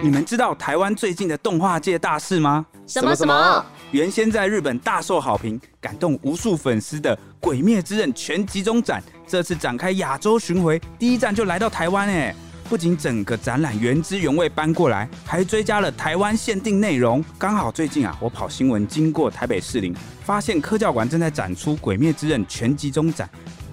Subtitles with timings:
[0.00, 2.64] 你们知道台湾最近的动画界大事吗？
[2.86, 3.66] 什么什么？
[3.90, 12.32] 原先在日本大受好评、感动无数粉丝的《鬼灭之刃》全集中展，这次展开亚洲巡回，第一站就来到台湾诶！
[12.68, 17.24] 不仅整个展览原汁原味搬过来，还追加了台湾限定内容。
[17.36, 19.92] 刚好最近啊，我跑新闻经过台北市林，
[20.22, 23.28] 发现科教馆正在展出《鬼灭之刃》全集中展。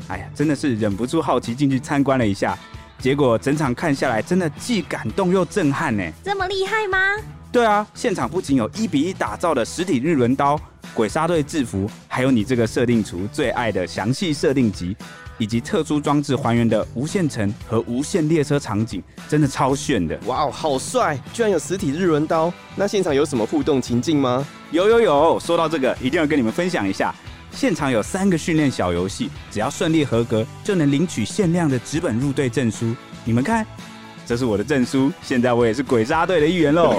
[0.07, 2.57] 哎呀，真的是忍不住好奇进去参观了一下。
[3.05, 6.03] 结果整场看下来，真的既感动又震撼呢。
[6.23, 6.97] 这么厉害吗？
[7.51, 10.59] 对啊，现场不仅有一比一打造的实体日轮刀、
[10.91, 14.97] 鬼杀队制服，还有你这个设定厨最爱的详细设定集，
[15.37, 20.19] 以及特殊装置还原的无限城和无限列车场景，真的超炫的。
[20.25, 21.15] 哇哦，好帅！
[21.31, 22.51] 居然有实体日轮刀。
[22.75, 24.43] 那现场有什么互动情境吗？
[24.71, 27.13] 有有有，说到这个，一定要跟你们分享一下。
[27.55, 32.93] 现场有三个训练小游戏，只要顺利合格，就能领取限量的纸本入队证书。
[33.23, 33.65] 你们看，
[34.25, 36.93] 这是我的证书，现在我也是鬼杀队的一员喽。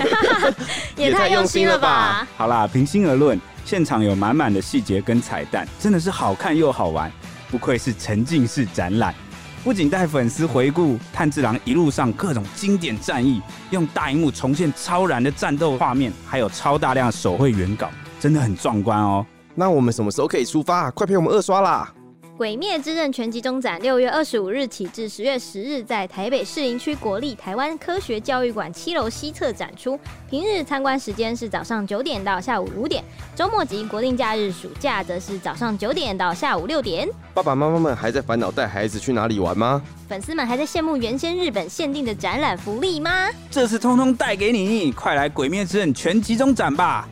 [0.96, 2.26] 也太用心了吧！
[2.38, 7.12] 好啦，平心而论，现场有满满的细节跟彩蛋，真的是好看又好玩，
[7.50, 9.14] 不愧是沉浸式展览。
[9.62, 19.26] 不仅带粉丝回顾炭治郎一路上各种经典战役，用大荧幕重现超燃的战斗画面，还有超大量手绘原稿，真的很壮观哦。
[19.58, 20.90] 那我们什么时候可以出发？
[20.90, 21.90] 快陪我们二刷啦！
[22.36, 29.98] 《鬼灭之刃》全集中展六月二十五日起至十月十日，在台北市林区国立台湾科学教育馆七楼西侧展出。
[30.28, 33.02] 平日参观时间是早上九点到下午五点，
[33.34, 37.08] 周末及国定假日暑假则是早上九点到下午六点。
[37.32, 39.80] 爸爸妈妈们还在烦恼带孩子去哪里玩吗？
[40.06, 43.30] 粉丝们还在羡慕原先日本限定的展览福利吗？
[43.50, 47.08] 这次通通带给你，快来《鬼灭之刃》全集中展吧！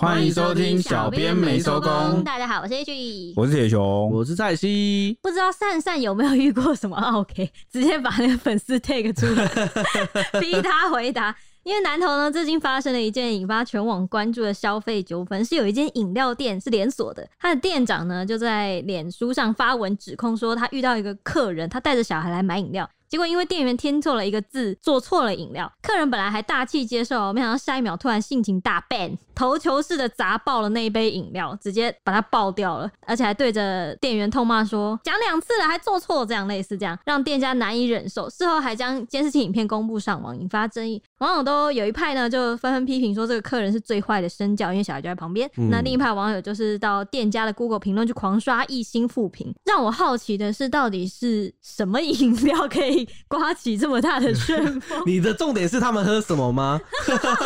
[0.00, 2.22] 欢迎收听小编没收工。
[2.22, 5.18] 大家好，我是 H，我是铁雄，我是蔡西。
[5.20, 9.44] 不知道善善有没有遇过什么 OK，直接把那个粉丝 take 出来，
[10.40, 11.34] 逼他回答。
[11.64, 22.88] 因为南投呢，最近发生了一件引发全网关注的消费纠纷，是有一间饮料店是连锁的，他的店长呢就在脸书上发文指控说，他遇到一个客人，他带着小孩来买饮料。
[23.08, 41.00] 结果因为店员填错了一个字，做错了饮料，客人本来还大气接受，没想到下一秒突然性情大变，投球似的砸爆了那一杯饮料，直接把它爆掉了，而且还对着店员痛骂说：“讲两次了还做错，这样类似这样，让店家难以忍受。”事后还将监视器影片公布上网，引发争议。
[41.18, 45.48] 网友都有一派呢，就纷纷批评说这个客人是最坏的身教，因为小孩就在旁边。
[45.56, 49.54] 嗯、那另一派网友就是到店家的 Google 评论去狂刷一星负评。
[49.64, 53.08] 让我好奇的是，到底是什么饮料可以？
[53.28, 56.80] 刮起这么大的旋风， 你的重点是他们喝什么吗？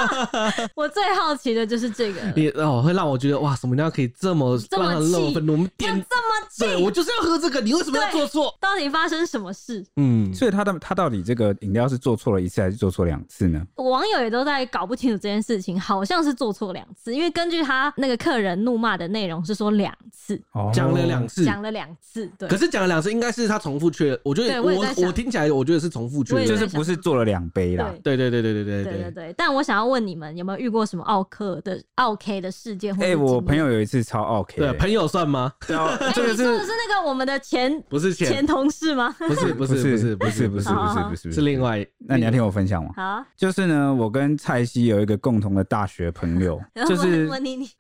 [0.74, 5.14] 我最好奇的就是这个，你哦会让我觉得哇，什么饮料可以这么这么气？
[5.36, 8.56] 我们点这么气，对我就是要喝这个，你为什么要做错？
[8.58, 9.84] 到底发生什么事？
[9.96, 13.62] 嗯，所以他的他到底这个饮料是做错了一次还是做错两次呢？
[13.74, 20.40] 网友也都在搞不清楚这件事情，好像是做错两次，因为根据他那个客人怒骂的内容是说两次，
[20.72, 22.48] 讲了两次，讲了两次，对。
[22.48, 24.18] 可是讲了两次，应该是他重复确认。
[24.22, 25.82] 我觉得我我，我听起来，我觉得。
[25.82, 27.92] 是重复确认，就是不是做了两杯啦？
[28.04, 29.34] 对对对对对对对对对。
[29.36, 32.96] 但我想要问你们，有没有遇过什么奥克的奥 K 的事件？
[33.00, 35.52] 哎，我朋友有一次超奥 K，对，朋友算吗？
[35.66, 39.14] 对啊，这个是是那个我们的前不是前前同事吗？
[39.18, 41.86] 不是不是不是不是不是不是不是是另外。
[42.06, 42.90] 那你要听我分享吗？
[42.96, 47.28] 好，就是呢，我跟蔡西有一个共同的大学朋友， 就是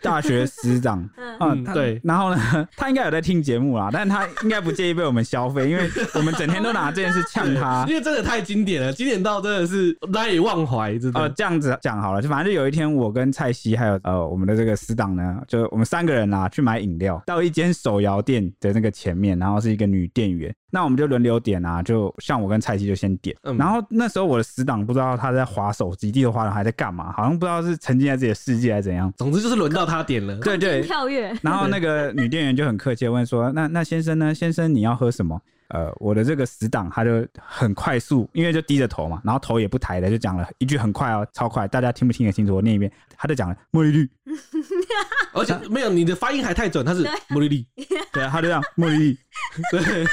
[0.00, 1.08] 大学师长。
[1.40, 2.00] 嗯，对。
[2.04, 8.92] 然后呢，他应该有在听节目啦，但他应该不介意被我们消费，因为我们整天都拿这件事呛他， 因为真的太经典了。
[8.92, 11.20] 经典到真的是难以忘怀，真的。
[11.20, 31.34] 呃，这样子讲好了，就反正就有一天，我跟蔡西还有呃我们的这个死党呢，就我们三个人啊去买饮料，到一间手摇店的那个前面，然后是一个女店员，那我们就轮流点啊，就像我跟蔡西就先点，嗯、然后那时候我的死党不知道他在划手机，地头滑脑还在干嘛，好像不知道是沉浸在自己的世界还是怎样，总之就是轮到他点了，对对，跳跃。
[31.42, 34.32] 然后那个女店员就很客气问说：“那那先生呢？
[34.32, 35.40] 先生你要喝什么？”
[35.72, 42.54] 呃，我的这个死党他就很快速，因为就低着头嘛，然后头也不抬的就讲了一句很快哦，超快，大家听不听得清楚？
[42.54, 44.10] 我念一遍，他就讲了茉莉绿，
[45.32, 47.64] 而且没有你的发音还太准，他是茉莉绿，
[48.12, 49.18] 对啊，他就这样茉莉绿，
[49.72, 50.06] 对。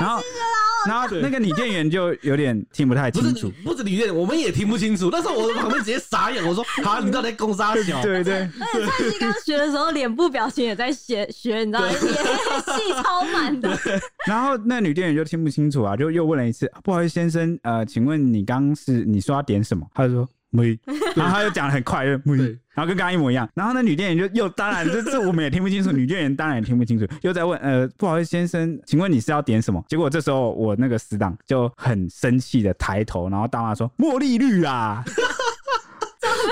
[0.00, 0.22] 然后，
[0.86, 5.08] 然后那个女店员就有点听不太清楚，不止女店员，我们也听不清楚。
[5.10, 8.48] 那时候我旁边直接傻眼，我说：“好，你到底在攻杀小？”对对。
[8.60, 11.88] 而且蔡西刚学的时候， 脸部表情也在学学，你知道吗？
[11.92, 13.76] 戏超满的。
[14.26, 20.28] 然后那女店员就听不清楚啊，就又问了一次：“不好意思，先生，呃，请问你刚刚是你说要点什么？”他就说。
[20.52, 20.78] 茉莉，
[21.14, 22.42] 然后他就讲的很快，就茉莉，
[22.74, 23.48] 然后跟刚刚一模一样。
[23.54, 29.84] 然后那女店员就又当然这这我们也听不清楚，女店员当然也听不清楚，又在问呃不好意思先生，请问你是要点什么？
[29.88, 35.04] 结果这时候我那个死党就很生气的抬头，然后大骂说茉莉绿啊。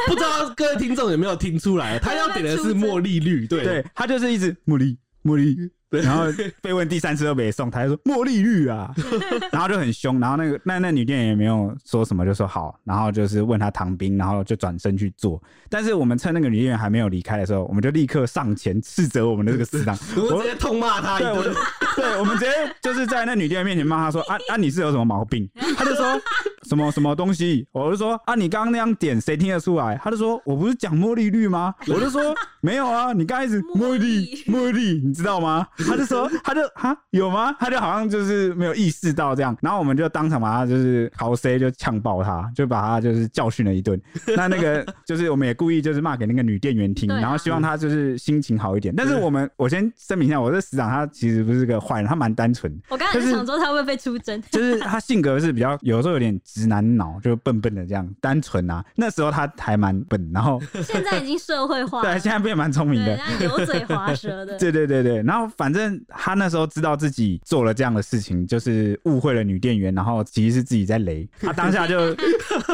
[0.08, 1.98] 不知道各位听众有没有听出来？
[1.98, 5.70] 他要点的是茉莉绿，对对，他就是一直茉莉茉莉。
[6.02, 6.24] 然后
[6.60, 8.92] 被问第三次都没送，他就说茉莉绿啊，
[9.52, 15.42] 然后就很凶，然后那个那那女店员也没有说什么，就说好，然后就是问他唐冰，然后就转身去做。
[15.68, 21.54] 但是我们趁那个女店员还没有离开的时候，我们就立刻上前斥责我们的这个死党， 我们直接痛骂他一顿。
[21.96, 22.50] 对，我们直接
[22.82, 25.48] 就是在那女店员面前骂他说 啊啊，你是有什么毛病？
[25.76, 26.20] 他就说
[26.64, 29.98] 什么什么东西，我就说啊，你刚刚那样点谁听得出来？
[30.02, 31.74] 他就说我不是讲茉莉绿吗？
[31.88, 35.66] 我就说没有啊，你刚开始茉莉茉莉，你知道吗？
[35.86, 37.54] 他就说， 他就哈有吗？
[37.58, 44.00] 他就好像就是没有意识到这样，然后我们就当场把他就是好 C 就呛爆他，就把他就是教训了一顿。
[44.36, 48.94] 那那个就是我们也故意就是骂给那个女店员听，然后希望他就是心情好一点。
[48.96, 52.72] 但是我们我先声明一下，我这死长他其实不是个坏人，他蛮单纯。
[52.88, 58.84] 我刚才是想说他会不会被出征，就是他性格是比较有时候有点直男脑，就笨笨的这样单纯啊。
[58.94, 64.56] 那时候他还蛮笨，然后现在已经社会化，对，现在变蛮聪明的，油嘴滑舌的。
[64.58, 66.00] 对对对对，然后反正。
[66.08, 71.28] 他那时候知道自己做了这样的事情，就是误会了女店员，然后其实是自己在雷。
[71.40, 72.14] 他当下就，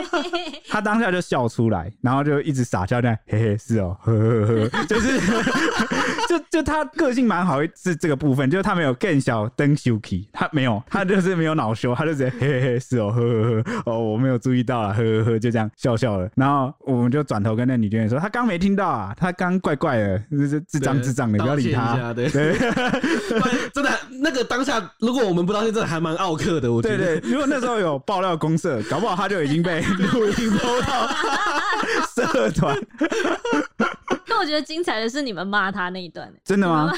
[0.69, 5.21] 他当下就笑出来，然后就一直傻笑，这样嘿嘿，是哦，呵呵呵， 就是，
[6.29, 16.31] 就就他个性蛮好，是这个部分，就是他没有更小登 QKI，他没有，他就是没有恼羞，他就直接嘿嘿嘿，是哦，呵呵呵，哦，我没有注意到了，呵呵呵，就这样笑笑了。
[16.37, 22.12] 然后我们就转头跟那女店员说，他刚没听到啊，他刚怪怪的，就是智障智障的，你不要理他。
[22.15, 22.31] 对。
[23.75, 23.90] 真的，
[24.20, 26.73] 那个当下，如果我们不道歉，真的还蛮奥克的。
[26.73, 31.08] 我觉得，对对，如果那时候有爆料公社，搞不好他就已经被录音 播到
[32.14, 32.79] 社团。
[34.32, 36.90] 那我觉得精彩的是你们骂他那一段，真的吗？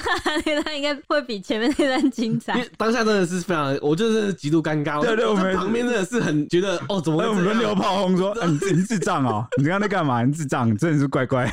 [0.47, 2.55] 那段应该会比前面那段精彩。
[2.55, 5.03] 因为当下真的是非常，我就是极度尴尬。
[5.03, 10.23] 对对，我们旁边真的是很觉得，哦，怎么会我们轮流炮轰说，啊、 你你智障哦，你刚刚在干嘛？
[10.23, 11.53] 你智障，你真的是怪怪。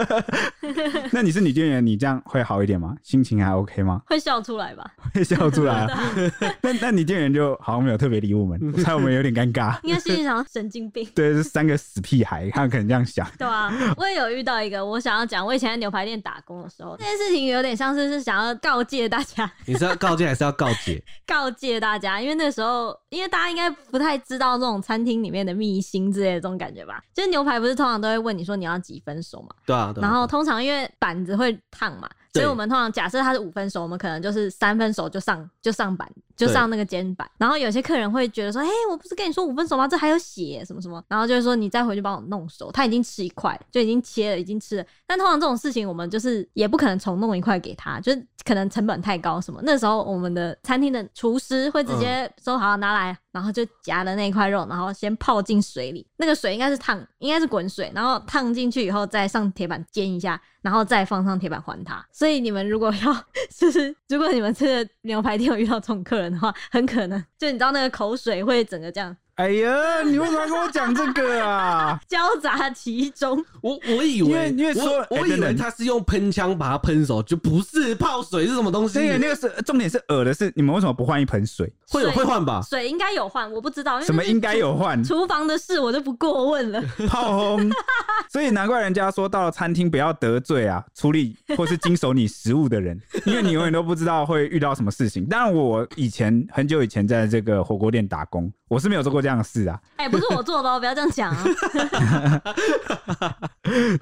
[1.12, 2.94] 那你是女店员，你这样会好一点吗？
[3.02, 4.00] 心情还 OK 吗？
[4.06, 4.90] 会笑出来吧？
[5.12, 5.86] 会笑出来。
[6.62, 9.78] 那那女店员就好像没有特别理我们，我猜我们有点尴尬。
[9.82, 11.06] 应该心里想神经病。
[11.14, 13.30] 对，是三个死屁孩，他可能这样想。
[13.38, 19.50] 对啊，我也有遇到一个，我想要讲，我以前在牛排店打工的时候，这件事情有点像是是想要告诫大家。
[19.66, 21.02] 你是要告诫还是要告诫？
[21.26, 27.02] 告诫大家，因为那时候，因为大家应该不太知道这种餐厅里面的秘辛之类的这种感觉吧？
[27.14, 29.48] 就是牛排不是通常都会问你说你要几分熟嘛？
[29.66, 29.92] 对啊。
[29.94, 32.08] 对啊，然后通常因为板子会烫嘛。
[32.34, 37.30] 所以我们通常假设它是五分熟，我们可能就是三分熟就上就上板就上那个煎板。
[37.38, 39.86] 然后有些客人会觉得说：“哎，我不是跟你说五分熟吗？
[39.86, 44.84] 这还有血什么什么。”然后就是说：“你再回去帮我弄熟。”他已经吃一块，就已经切了，已经吃了。
[45.06, 49.60] 但通常这种事情，我们就是也不可能重弄一块给他，就是可能成本太高什么。
[49.62, 56.06] 那时候我们的餐厅的厨师会直接说：“好，拿来。”然后就夹了那一块肉，然后先泡进水里。
[56.18, 60.40] 那个水应该是烫，应该是滚水，然后烫进去以后再上铁板煎一下。
[60.62, 69.14] 然后再放上铁板还他，所以你们如果要， 就是如果你们这个牛排店有遇到这种客人的话，很可能就你知道那个口水会整个这样。
[69.36, 71.98] 哎呀，你为什么要跟我讲这个啊？
[72.06, 78.94] 交杂其中，我我以为，因为因为说，我，我以为他是用喷枪把它喷熟，就不是泡水是什么东西？
[79.00, 81.72] 对，那个是重点是恶的是，你们为什么不换一盆水？
[81.88, 82.62] 会有会换吧？
[82.62, 84.00] 水应该有换，我不知道。
[84.02, 85.02] 什么应该有换？
[85.02, 86.80] 厨房的事我就不过问了。
[87.08, 87.70] 炮轰，
[88.30, 95.26] 所以难怪人家说到了餐厅不要得罪啊，处理或是经手你食物的人， 因为你永远都不知道会遇到什么事情。
[95.26, 99.78] 当然，我以前很久以前在这个火锅店打工，我是没有做过这样的事啊。
[99.96, 101.44] 哎、欸，不是我做的哦， 不要这样讲啊。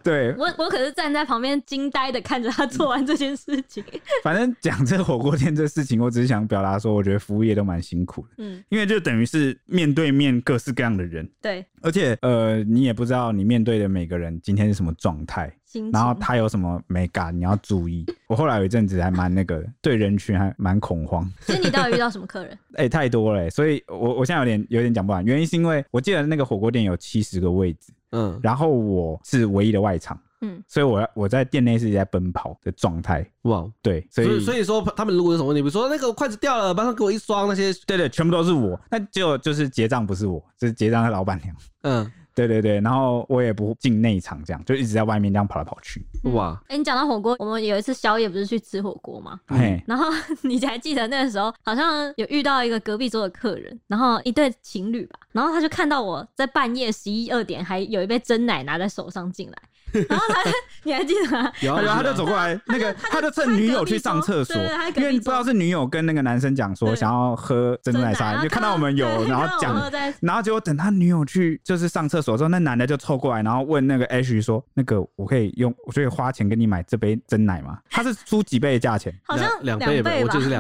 [0.02, 3.84] 对，我我可是站在旁边惊呆的看着他做完这件事情。
[4.22, 8.28] 反正讲这个火锅店这事情，我只是想表达说，我觉得服务业都蛮辛苦的。
[8.38, 11.28] 嗯，因为就等于是面对面各式各样的人。
[11.40, 15.52] 对，而且呃，你也不知道你面对的每个人今天是什么状态，
[15.92, 18.04] 然后他有什么美感，你要注意。
[18.26, 21.30] 我后来有一阵子还蛮那个，对人群还蛮恐慌。
[21.40, 22.52] 所以你到底遇到什么客人？
[22.74, 25.24] 哎、欸，太多了、欸，所以我我现在有点有点讲不完。
[25.24, 30.18] 原因是因为我记得那个火锅店有七十个位置，嗯，然后我是唯一的外场。
[30.44, 33.24] 嗯，所以我要我在店内是一直在奔跑的状态。
[33.42, 38.76] 哇，对，所以所以说他们如果有什么问题，比如说那个筷子掉了，帮他给我一双那些，对对，全部都是我。
[38.90, 41.56] 那就就是结账不是我，就是结账的老板娘。
[41.82, 46.04] 嗯，对对对，然后我也不进内场，这样就一直在外面这样跑来跑去。
[46.34, 46.58] 哇！
[46.68, 49.38] 哎、欸，你讲到火锅，我们有一次宵夜不是去吃火锅吗？
[49.46, 50.06] 哎、嗯，然后
[50.42, 59.58] 你还记得那个时候，好像有遇到一个隔壁桌的客人，然后一对情侣吧，然后他就看到我在半夜十一二点还有一杯真奶拿在手上进来。
[60.08, 60.50] 然后他，
[60.84, 61.52] 你还记得吗？
[61.60, 64.56] 有啊，他就走过来，那个他就趁女友去上厕所，
[64.96, 69.74] 因为不知道是女友跟那个男生讲说想要喝珍珠奶茶，就看到我们有，然后讲，
[70.20, 79.12] 然后结果等他女友去就是上厕所之后，那男的就凑过来，然后问那个 H 说：“那个我可以用，我可以花钱给你买这杯真奶吗？”他是出几倍的价钱？
[79.24, 80.10] 好像两倍吧，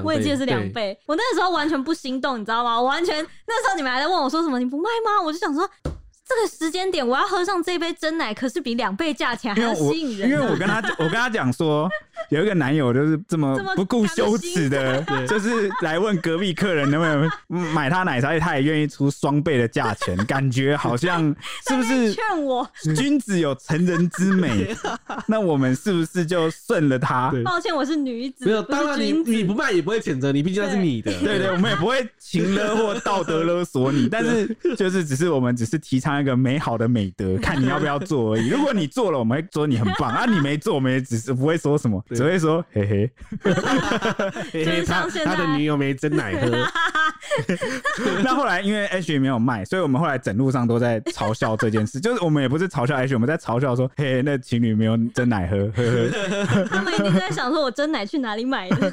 [0.04, 0.98] 我也记得是两倍。
[1.06, 2.80] 我那个时候完全不心动，你知道吗？
[2.80, 4.58] 我完全那时候你们还在问我说什么？
[4.58, 5.24] 你不卖吗？
[5.24, 5.68] 我就想说。
[6.24, 10.30] 这个时间点，我要喝上这杯真奶，可是比两倍价钱还要吸引人。
[10.30, 11.90] 因为我跟他，我跟他讲说，
[12.30, 21.22] 有一个男友就是这么不顾羞耻的， 就是来问隔壁客人能不能买他奶茶，他也愿意出双倍的价钱，感觉好像
[21.68, 22.12] 是不是？
[22.14, 24.74] 劝我，君子有成人之美，
[25.26, 27.32] 那我们是不是就顺了他？
[27.44, 31.12] 抱歉，我是女子，没有，当然你你不卖也不会谴责你，毕竟那是你的。
[31.18, 34.46] 对对，我们也不会情勒或道德勒索你，但是
[34.78, 36.11] 就是只是我们只是提倡。
[36.20, 38.48] 一个美好的美德， 看你要不要做而已。
[38.48, 43.10] 如果你做了，我们会说你很棒啊；你没做，我们也只是不会说什么，只会说嘿嘿。
[44.52, 46.50] 嘿 嘿，他他的女友没真奶喝。
[48.22, 52.00] 那后来因为 H 没有卖，所以我们后来整路上都在嘲笑这件事。
[52.00, 55.56] 就是我们也不是嘲笑 H，我们在嘲笑说：嘿嘿，那情侣没有真奶喝。
[55.56, 55.82] 呵
[56.46, 58.92] 呵他们一定在想说：我真奶去哪里买的？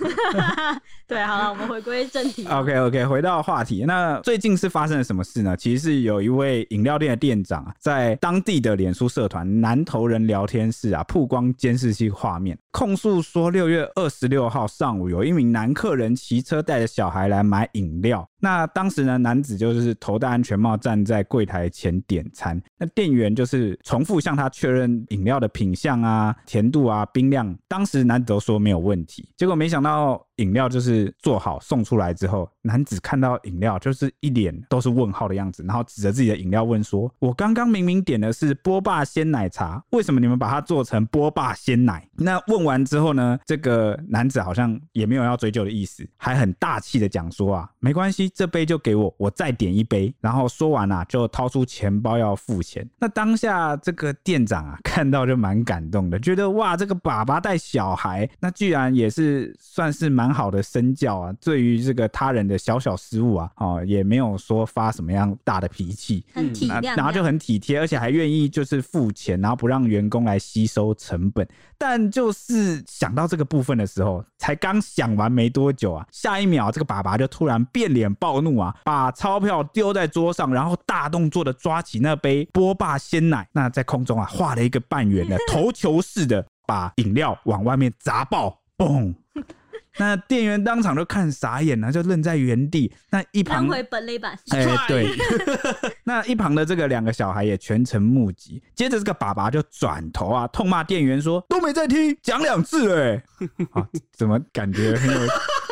[1.08, 2.46] 对，好了，我们回归正题。
[2.48, 3.84] OK OK，回到话题。
[3.86, 5.58] 那最近是发生了什么事呢？
[5.58, 18.29] 其实是有一位饮料店店长啊，在当地的脸书社团南投人聊天室啊，曝光监视器画面，控诉说六月二十六号上午，有一名男客人骑车带着小孩来买饮料。
[18.40, 22.62] 那当时呢，男子就是头戴安全帽，站在柜台前点餐。
[22.78, 27.56] 那店员就是重复向他确认饮料的品相啊、甜度啊、冰量。
[27.68, 50.14] 当时男子都说没有问题，结果没想到饮料就是做好送出来之后，男子看到饮料就是一脸都是问号的样子，然后指着自己的饮料问说：“我刚刚明明点的是波霸鲜奶茶，为什么你们把它做成波霸鲜奶？”那问完之后呢，这个男子好像也没有要追究的意思，还很大气的讲说：“啊，没关系。”这杯就给我，我再点一杯。
[50.22, 52.88] 然后说完啊，就掏出钱包要付钱。
[53.00, 61.34] 那当下这个店长啊，看到就蛮感动的，觉得哇，这个爸爸带小孩，那居然也是算是蛮好的身教啊。
[61.42, 71.48] 对于这个他人的小小失误啊，哦，也没有说发什么样大的脾气，很体谅，然后就很体贴，而且还愿意就是付钱，然后不让员工来吸收成本。
[71.78, 89.14] 但就是想到这个部分的时候，才刚想完没多久啊，下一秒这个爸爸就突然变脸暴怒啊，把钞票丢在桌上，然后大动作的抓起那杯波霸鲜奶，那在空中啊画了一个半圆的投球式的，把饮料往外面砸爆，嘣！
[89.98, 92.90] 那店员当场就看傻眼了，就愣在原地。
[93.10, 95.10] 那一旁回本垒板，哎、欸，对。
[96.06, 98.64] 那一旁的这个两个小孩也全程目击。
[98.76, 103.24] 接着这个爸爸就转头啊，痛骂店员说：“都没在听，讲两次哎、欸。
[103.72, 103.86] 啊”
[104.16, 105.28] 怎么感觉很有，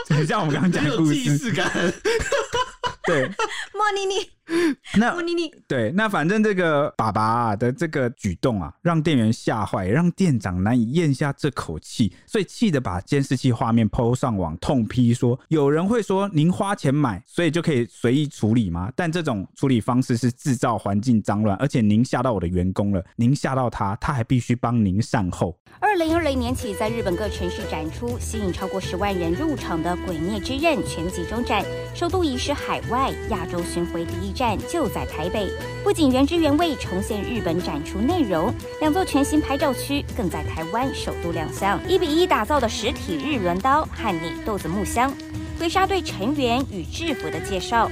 [0.09, 1.67] 就像我们刚刚讲的那种既视感。
[1.67, 3.25] 哈哈对，
[3.73, 18.91] 莫妮妮，那莫妮妮，对，那反正这个爸爸的这个举动啊，让店员吓坏，让店长难以咽下这口气，所以气得把监视器画面 PO 上网，痛批说：有人会说您花钱买，所以就可以随意处理吗？
[18.95, 25.57] 但这种处理方式是制造环境脏乱，而且您吓到我的员工了，您吓到他，他还必须帮您善后。
[25.79, 31.63] 二零二零年起，在日本各城市展出，吸引超过十万人入场的《鬼灭之刃》全集中展，
[31.93, 35.51] 首度移师海海外，亚洲巡回第一站就在台北。
[35.83, 45.11] 不仅原汁原味重现日本展出内容，两座全新拍照区更在台湾首度亮相，一比一打造的实体日轮刀和拟豆子木箱，
[45.57, 47.89] 鬼杀队成员与制服的介绍，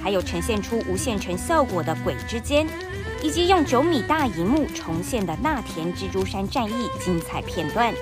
[0.00, 2.64] 还有呈现出无限城效果的鬼之间。
[3.20, 7.92] 以及用九米大荧幕重现的那田蜘蛛山战役精彩片段，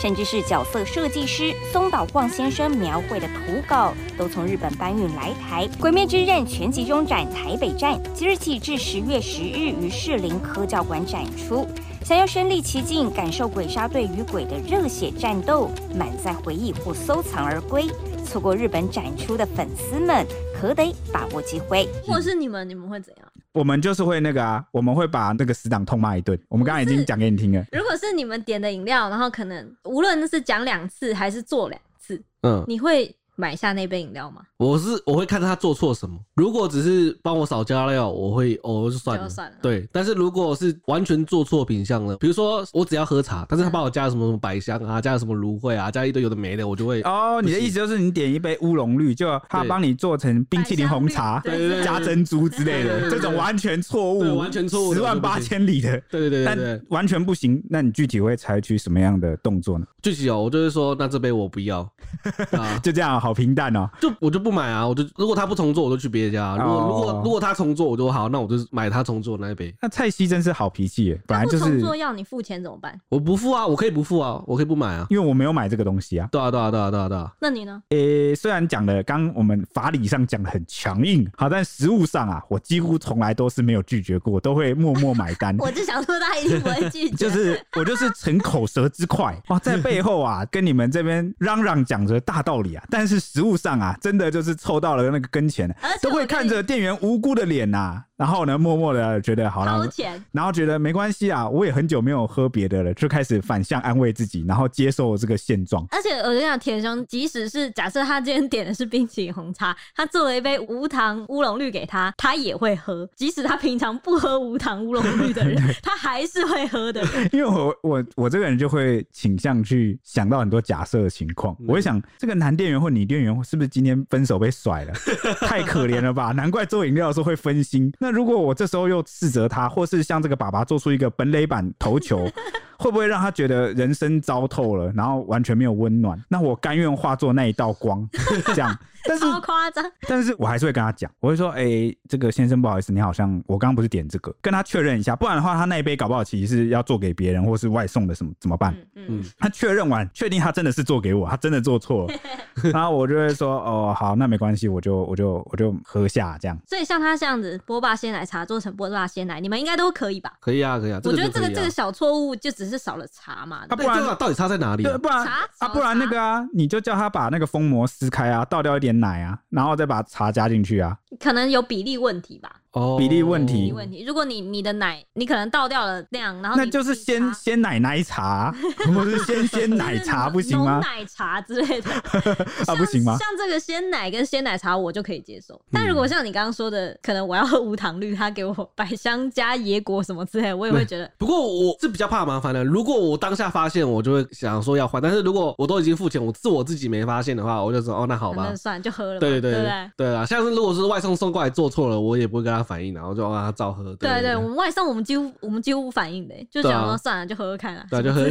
[0.00, 5.68] 甚至是角色设计师松岛晃先生描绘的图稿，都从日本搬运来台。
[5.78, 11.68] 《鬼灭之刃》全集中展台北站即日起至十月十日于士林科教馆展出。
[12.02, 17.84] 想要身历其境，感受鬼杀队与鬼的热血战斗，满载回忆或收藏而归，
[18.24, 20.26] 错过日本展出的粉丝们
[20.58, 21.86] 可得把握机会。
[22.06, 23.29] 或是你们，你们会怎样？
[23.52, 26.38] 我们就是会那个啊，我们会把那个死党痛骂一顿。
[26.48, 27.64] 我们刚刚已经讲给你听了。
[27.72, 34.42] 如果是你们点的饮料，然后可能无论是讲两次还是做两次，嗯，你会买下那杯饮料吗？
[34.60, 36.14] 我是我会看他做错什么。
[36.34, 39.56] 如果只是帮我少加料，我会哦就算了，就算了。
[39.62, 47.40] 对，但是如果是完全做错品相了，比如说我只要喝茶，但是他帮我加了什么什么百香啊，加了什么芦荟啊，加一堆有的没的，我就会哦。
[47.42, 57.62] 你的意思就是你点一杯乌龙绿，就他帮你做成冰淇淋红茶， 对对对，加珍珠之类的，这种完全错误，完全错误，十万八千里的，对对对，但完全不行。
[57.70, 59.86] 那你具体会采取什么样的动作呢？
[60.02, 61.80] 具体哦，我就是说，那这杯我不要
[62.52, 63.88] 啊，就这样，好平淡哦。
[63.98, 66.56] 就我就不买啊，我就如果他不重做，我就去别家。
[66.56, 69.74] 如果如果如果他重做，我就好，那我就买他重做那一杯。
[69.80, 72.98] 那蔡西真是好脾气耶，本来就是重做要你付钱怎么办？
[73.08, 76.28] 我不付啊，我可以不付啊，我可以不买啊，因为我没有买这个东西啊。
[76.30, 77.32] 对啊对啊对啊对啊对啊。
[77.40, 77.82] 那你呢？
[77.90, 85.56] 诶，虽然讲的刚我们法理上讲的很强硬，好，但实物上啊，我几乎从来都是没有拒绝过，都会默默买单。
[85.60, 98.04] 我就想说他一定不会拒绝，就是我就是逞口舌之快哇，在背后啊跟你们这边嚷嚷讲着大道理啊，但是实物上啊，真的就是凑到了那个跟前，都会看着店员无辜的脸呐。
[98.20, 99.88] 然后呢，默默的觉得好了，
[100.30, 105.86] 然后觉得没关系啊，我也很久没有喝别的了，就开始反向安慰自己，然后接受这个现状。
[105.90, 113.08] 而且我跟你讲，铁雄，即使是假设他今天点的是冰淇淋红茶，他做了一杯无糖乌龙绿给他，他也会喝。
[113.16, 117.02] 即使他平常不喝无糖乌龙绿的人， 他还是会喝的。
[117.32, 124.92] 因为我我我这个人就会倾向去想到很多假设的情况，我会想这个男店员或女店员是不是今天分手被甩了，
[125.40, 126.32] 太可怜了吧？
[126.32, 127.90] 难怪做饮料的时候会分心。
[127.98, 132.28] 那如果我这时候又斥责他，或是像这个爸爸做出一个本垒板投球，
[132.80, 136.18] 会不会让他觉得人生糟透了，然后完全没有温暖？
[136.28, 138.08] 那我甘愿化作那一道光，
[138.54, 138.74] 这样。
[139.04, 148.74] 但是超夸张，但是我还是会跟他讲，我会说，哎、欸，这个先生不好意思，你好像我刚刚不是点这个，跟他确认一下，不然的话，他那一杯搞不好其实是要做给别人，或是外送的什么怎么办？
[148.94, 152.14] 嗯嗯，他确认完，确定他真的是做给我，他真的做错了，
[152.72, 156.58] 然后我就会说，哦，好，那没关系，我就我就我就喝下这样。
[156.66, 160.34] 所以像他这样子，波霸鲜奶茶做成波霸鲜奶，你们应该都可以吧？
[160.40, 161.00] 可以啊，可以啊。
[161.04, 164.82] 我觉得这个这个小错误就只是少了茶嘛，啊，不然到底差在哪里？
[164.82, 172.59] 对，不然啊，不然那个啊，你就叫他把那个封膜撕开啊，倒掉一点奶啊，然后再把茶加进去啊，可能有比例问题吧。
[172.72, 174.04] 哦，比例问题，问题。
[174.04, 178.54] 如果你你的奶，你可能倒掉了量，然后那就是鲜鲜奶奶茶，
[178.94, 180.78] 或是鲜鲜奶茶不行吗？
[180.78, 181.90] 奶茶之类的
[182.66, 183.16] 啊，不行吗？
[183.18, 185.60] 像这个鲜奶跟鲜奶茶，我就可以接受。
[185.72, 191.10] 但如果像你刚刚说的，可能我要喝无糖绿，他给我百香加椰果什么之类，我也会觉得。
[191.18, 192.62] 不过我是比较怕麻烦的。
[192.62, 195.02] 如果我当下发现，我就会想说要换。
[195.02, 199.18] 但是如果我都已经付钱，我自我自己没发现的话，我就说哦，那好吧，那算了，就喝了。
[199.18, 203.30] 对对对对啊，像是如果是外送送过来做错了，我也不会跟他反应，然后就。
[203.30, 203.84] 让他，照喝。
[203.96, 207.84] 对对，对，我们外送，我们几乎我们几乎不反应的，就想说算了，就喝喝看了。
[207.88, 208.28] 对，就喝。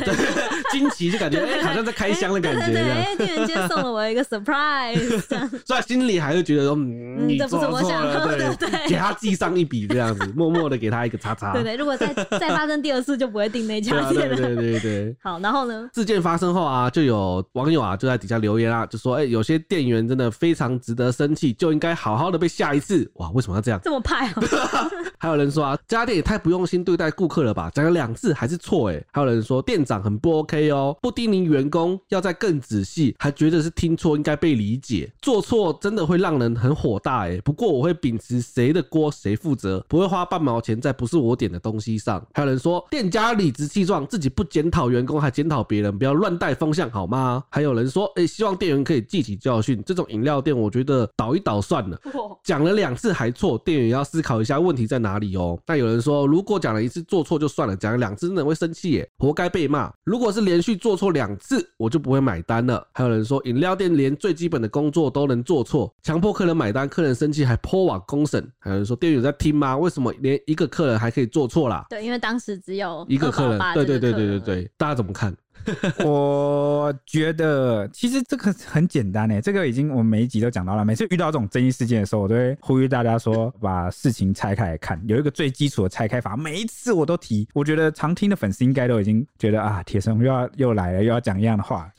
[0.72, 2.66] 惊奇就感觉哎，好像在开箱的感觉。
[2.66, 5.50] 对对，哎，店员今天送了我一个 surprise，这样。
[5.66, 11.54] 所以心里还是觉得说，你做错了，对对，给他记上一笔这样子，默默的给他一个叉叉。
[11.54, 14.36] 对对，如果再再发生第二次，就不会订那家店了。
[14.36, 15.16] 对对对。
[15.22, 15.90] 好，然后呢？
[15.94, 23.10] 事件发生后啊，就有网友啊就在底下留言啊，就说哎，有些店员真的非常值得生气，就应该好好的被吓一次。
[23.16, 23.80] 哇，为什么要这样？
[23.84, 24.90] 这么派哦。
[25.18, 27.70] 还有人说啊，这家店也太不用心对待顾客了吧？
[27.74, 29.04] 讲了两次还是错哎。
[29.12, 37.40] 还有人说店长很不 OK 哦，不叮咛员工要再更仔细，还觉得是听错应该被理解，做错真的会让人很火大哎。
[37.42, 42.26] 不过我会秉持谁的锅谁负责，不会花半毛钱在不是我点的东西上。
[42.34, 47.44] 还有人说店家理直气壮，自己不检讨员工还检讨别人，不要乱带风向好吗？
[47.50, 52.00] 还有人说哎，希望店员可以记起教训，这种饮料店我觉得倒一倒算了。
[52.44, 55.60] 讲了两次还错，店员要思考一下问题在哪里哦。
[55.68, 59.92] 那有人说，如果讲了一次做错就算了，讲了两次真的会生气耶，活该被骂。
[60.04, 62.86] 如果是连续做错两次，我就不会买单了。
[62.94, 68.44] 还有人说，饮料店连最基本的工作都能做错，强迫客人买单，客人生气还 po 网公审。
[68.58, 69.78] 还有人说，店员在听吗？
[69.78, 71.86] 为什么连一个客人还可以做错啦？
[71.90, 73.60] 对，因为当时只有一个客人。
[73.76, 75.36] 对对对对对对，大家怎么看？
[76.06, 80.84] 我觉得其实这个很简单诶，这个已经我们每一集都讲到了。
[80.84, 86.36] 每次遇到这种争议事件的时候，我都会呼吁大家说，把事情拆开来看，有一个最基础的拆开法。
[86.36, 91.92] 每一次我都提，我觉得常听的粉丝应该都已经觉得啊，铁生又要又来了，又要讲一样的话。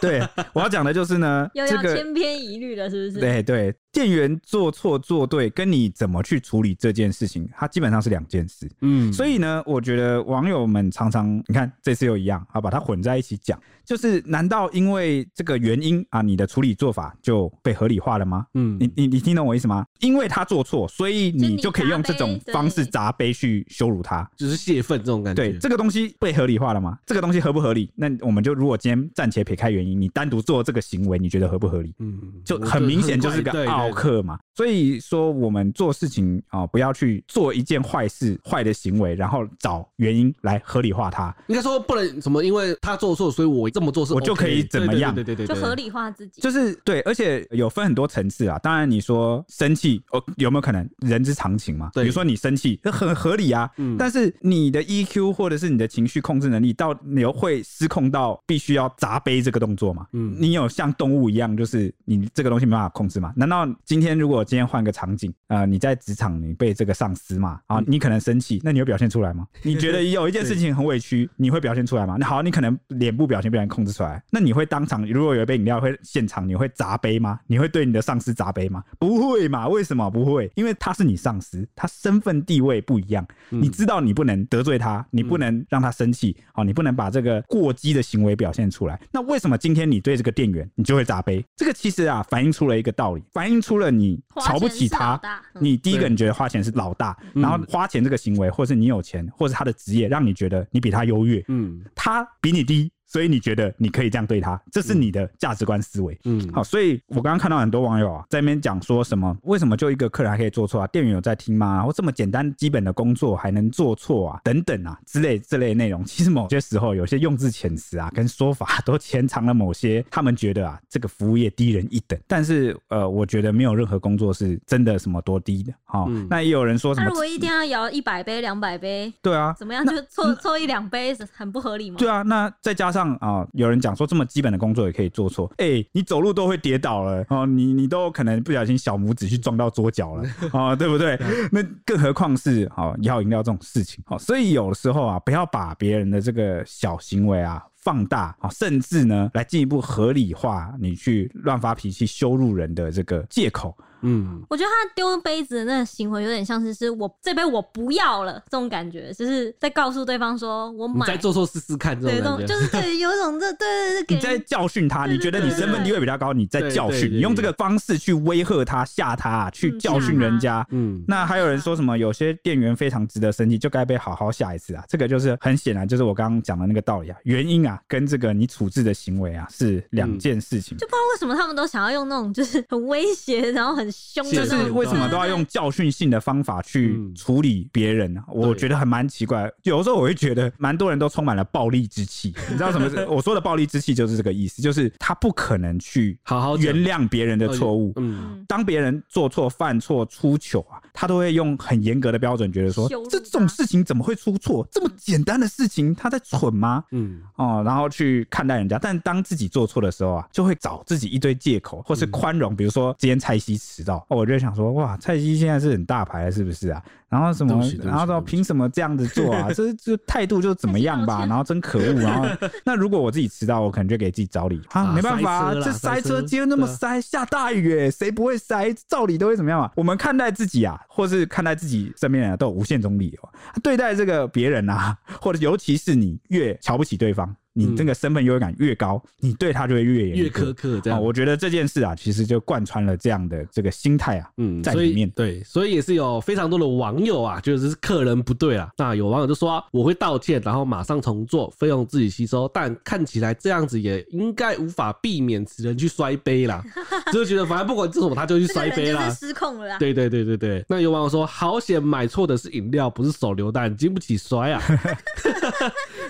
[0.00, 0.20] 对，
[0.52, 3.20] 我要讲的就是呢，又要千篇一律了，是不是？
[3.20, 3.74] 对对。
[3.90, 8.70] 店员做错做对，跟你怎么去处理这件事情，它基本上是两件事。
[8.80, 13.58] 嗯，所以呢，我觉得网友们常常，你看这次又一样，啊，把它混在一起讲。
[13.88, 18.44] 就是难道因为这个原因啊，你的处理做法就被合理化了吗？
[18.52, 19.86] 嗯，你你你听懂我意思吗？
[20.00, 25.42] 因为他做错，所以你就可以用这种方式砸杯去羞辱他，就是泄愤这种感觉。
[25.42, 26.98] 对，这个东西被合理化了吗？
[27.06, 27.90] 这个东西合不合理？
[27.94, 31.94] 那我们就如果今天暂且撇开原因，你单独做这个行为，你觉得合不合理？
[31.98, 34.38] 嗯，就很明显就是个奥客嘛。
[34.54, 41.34] 所以说，我们做事情啊，不要去做一件坏事、坏的行为，然后找原因来合理化它。
[41.46, 43.66] 应该说不能什么，因为他做错，所以我。
[43.78, 45.14] 这么做是、OK，我就可以怎么样？
[45.14, 46.40] 对对对，就合理化自己。
[46.40, 48.58] 就是对，而且有分很多层次啊。
[48.58, 51.90] 当然，你说生气，哦，有没有可能人之常情嘛？
[51.94, 53.70] 对，比如说你生气，这很合理啊。
[53.76, 53.96] 嗯。
[53.96, 60.08] 但是你的 EQ 或者是你的情绪控制能力，到你又会失控到必须要砸杯这个动作嘛？
[60.12, 60.34] 嗯。
[60.36, 63.32] 你有像动物一样，就是你这个东西没办法控制嘛？
[63.36, 69.46] 难道今天如果今天换个场景，呃，你在职场你被这个上司嘛啊，你可能生气，那你会表现出来吗？
[69.62, 72.16] 你觉得有一件事 情很委屈，你会表现出来吗？
[72.18, 73.67] 那好，你可能脸部表现不然。
[73.68, 77.38] 控制出来，那你会当场如果有一杯饮料会现场，你会砸杯吗？
[77.46, 78.82] 你会对你的上司砸杯吗？
[78.98, 79.68] 不会嘛？
[79.68, 80.50] 为什么不会？
[80.54, 89.00] 因为他是你上司，他身份地位不一样，你知道你不能得罪他，你不能让他生气，好，你不能把这个过激的行为表现出来。
[89.12, 91.44] 那为什么今天你对这个店员，你就会砸杯？
[91.56, 95.20] 这个其实啊，反映出了一个道理，反映出了你瞧不起他。
[95.60, 102.90] 你第一个你觉得花钱是老大，然后花钱这个行为，或是你有钱，或是他的职业，让你觉得你比他优越，嗯，他比你低。
[103.08, 106.16] 所以你觉得你可以这样对他，这是你的价值观思维。
[106.24, 110.86] 嗯，好，所以我刚刚看到很多网友啊，在那边讲说什么，为什么就一个客人还可以做错啊？
[110.88, 111.82] 店员有在听吗？
[111.82, 114.40] 或这么简单基本的工作还能做错啊？
[114.44, 122.18] 等等啊，之类这类内容，其实某些时候有些用字遣词啊，跟说法都潜藏了某些他们觉得啊，这个服务业低人一等。
[122.26, 125.72] 但是呃，我觉得没有任何工作是真的什么多低的。
[125.84, 127.06] 好，嗯、那也有人说什么？
[127.06, 131.96] 那如果一天要摇一百杯、两百杯，对啊，怎么样就错错一两杯，很不合理吗？
[131.98, 133.78] 对啊，那再加上啊，有人。
[133.78, 141.16] 讲说这么基本的工作也可以做错，哎、欸，你走路都会跌倒了哦，你你都可能不小心小拇指去撞到桌角了哦，对不对？
[141.52, 153.74] 那更何况是哦，摇饮料这种事情哦，所以有的时候啊，不要把别人的这个小行为啊放大啊，甚至呢来进一步合理化你去乱发脾气、羞辱人的这个借口。
[154.02, 170.64] 嗯，我觉得他丢杯子的那个行为有点像是是我这杯我不要了这种感觉，就是在告诉对方说我再做错试试看这种感觉，就是对，有一种这对对对， 你在教训他，你觉得你身份地位比较高，你在教训，你用这个方式去威吓他、吓他、去教训人家。
[170.70, 174.84] 嗯，那还有人说什么有些店员非常值得生气，就该被好好吓一次啊？
[174.86, 180.76] 这个就是很显然就是我刚刚讲的那个道理啊，原因啊跟这个你处置的行为啊是两件事情。
[180.78, 184.24] 就不知道为什么他们都想要用那种就是很威胁，然后很凶。
[184.30, 188.22] 就是为什么都要用教训性的方法去处理别人呢？
[188.28, 189.50] 我觉得还蛮奇怪。
[189.62, 192.34] 有的时候我会觉得，蛮多人都充满了暴力之气。
[192.50, 192.88] 你知道什么？
[193.08, 197.92] 我说的暴力之气就是这个意思，就是他不可能去好好原谅别人的错误。
[197.96, 204.66] 嗯，当别人做错、犯错、出糗啊，他都会用很严格的标准，觉得说这种事情怎么会出错？
[204.70, 206.84] 这么简单的事情，他在蠢吗？
[206.92, 208.78] 嗯，哦，然后去看待人家。
[208.80, 212.56] 但当自己做错的时候啊，就会找自己一堆借口，或是宽容。
[212.56, 214.02] 比如说今天蔡西迟到。
[214.08, 216.82] 我就想说，哇，蔡西现在是很大牌了，是不是啊？
[217.08, 217.64] 然后什么？
[217.82, 219.48] 然后说凭什么这样子做啊？
[219.54, 221.24] 这这态度就怎么样吧？
[221.28, 221.92] 然后真可恶。
[221.94, 222.28] 然后
[222.64, 228.72] 那如果我自己迟到，我可能就给自己找理啊，没办法，这塞车，今天那么塞，下大雨，哎，谁不会塞？
[228.86, 229.72] 照理都会怎么样啊？
[229.74, 233.28] 我们看待自己啊，或是看待自己身边人都有无限种理由。
[233.62, 237.34] 对待这个别人啊， 或者尤其是你越瞧不起对方。
[237.54, 240.78] 你这个身份优越感越高，你对他就会越严越苛刻。
[240.80, 245.10] 这样，我觉得这件事啊，其实就贯穿了这样的这个心态啊，嗯，在里面。
[245.10, 248.68] 对，所以也是有非常多的网友啊，就是客人不对啊。
[248.76, 252.48] 那有网友就说，我会道歉，然后马上重做，费用自己吸收。
[252.52, 256.62] 但看起来这样子也应该无法避免此人去摔杯啦，
[257.12, 259.78] 就觉得反正不管做什么，他就去摔杯啦，失控了。
[259.78, 260.64] 对对对对对。
[260.68, 264.62] 那有网友说，好险买错的是饮料，不是手榴弹，经不起摔啊。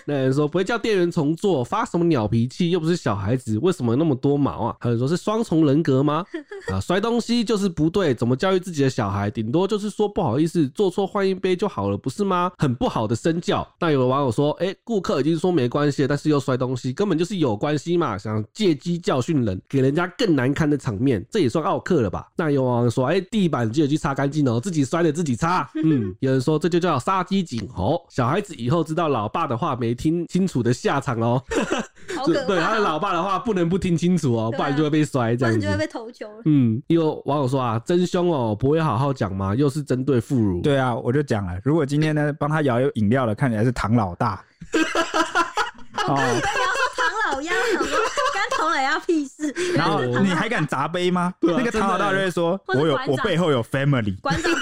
[0.09, 2.71] 那人说不会叫店员重做，发什么鸟脾气？
[2.71, 4.77] 又不是小孩子，为什么那么多毛啊？
[4.81, 6.25] 还有说是双重人格吗？
[6.73, 9.31] 啊，摔东西就是不对，怎么教育自己的小孩？
[9.31, 12.51] 顶多就是说不好意思，做错换一杯就好了，不是吗？
[12.57, 13.69] 很不好的身教。
[13.79, 22.27] 那有的网友说，哎、欸，顾客已经说没关系，但是又摔东西，根本就是有关系嘛，想借机教训人，给人家更难堪的场面，这也算奥客了吧？
[22.35, 25.69] 那有网友说，哎、欸，地板记得去擦干净哦，自己摔的自己擦。
[25.75, 31.43] 嗯，有人说这就叫杀鸡儆猴，小孩子以后知道老爸的话没听清楚的下场哦。
[32.25, 36.27] 对，他的老爸的话不能不听清楚哦，不然就会被摔，这样子就会被投球。
[36.47, 39.55] 嗯，有网友说啊，真凶哦，不会好好讲吗？
[39.55, 40.63] 又是针对妇孺。
[40.63, 44.43] 对啊，我就讲了，如果今天呢帮他摇饮料的看起来是唐老大。
[46.07, 46.17] 哦，
[46.97, 48.18] 唐老鸭，想说干
[48.59, 49.55] 唐老鸭屁事。
[49.75, 51.33] 然后 你还敢砸杯吗？
[51.41, 54.19] 那个唐老大就会说，我有我背后有 family。
[54.21, 54.53] 馆长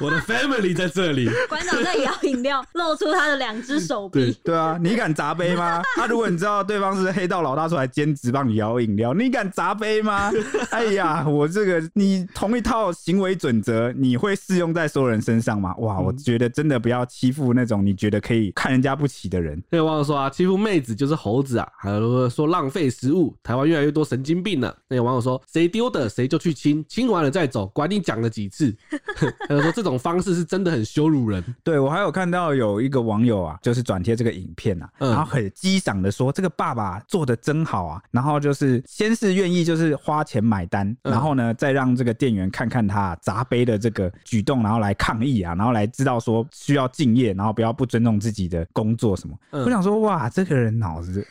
[0.00, 1.30] 我的 family 在这里。
[1.48, 4.36] 馆长在摇饮料，露出他的两只手臂。
[4.44, 5.82] 对啊，你敢砸杯吗？
[5.96, 10.30] 那、 啊、如果你知道对方是黑道老大出来兼职帮你摇饮料，你敢砸杯吗？
[10.70, 15.74] 哎呀，我这个你同一套行为准则，你会适用在所有人身上吗？
[15.78, 19.62] 哇，我觉得真的不要欺负那种你觉得可以看人家不起的人。
[19.70, 24.76] 那有网友说啊，欺负妹子就是猴子啊，还有说浪费食物，台湾越来越多神经病了。
[24.88, 28.74] 那有网友说，谁丢的谁就去亲，亲完了再走，管你讲了几次。
[29.48, 31.42] 还有说这种方式是真的很羞辱人。
[31.62, 49.34] 对，我还有看到有一个网友啊，就是转贴这个影片啊，嗯然后很激赏的说，这个爸爸做的真好啊，然后就是先是愿意就是花钱买单，嗯然后呢再让这个店员看看他砸杯的这个举动，然后来抗议啊，然后来知道说需要敬业，然后不要不尊重自己的工作什么。
[49.50, 51.26] 嗯我想说，哇，这个人脑子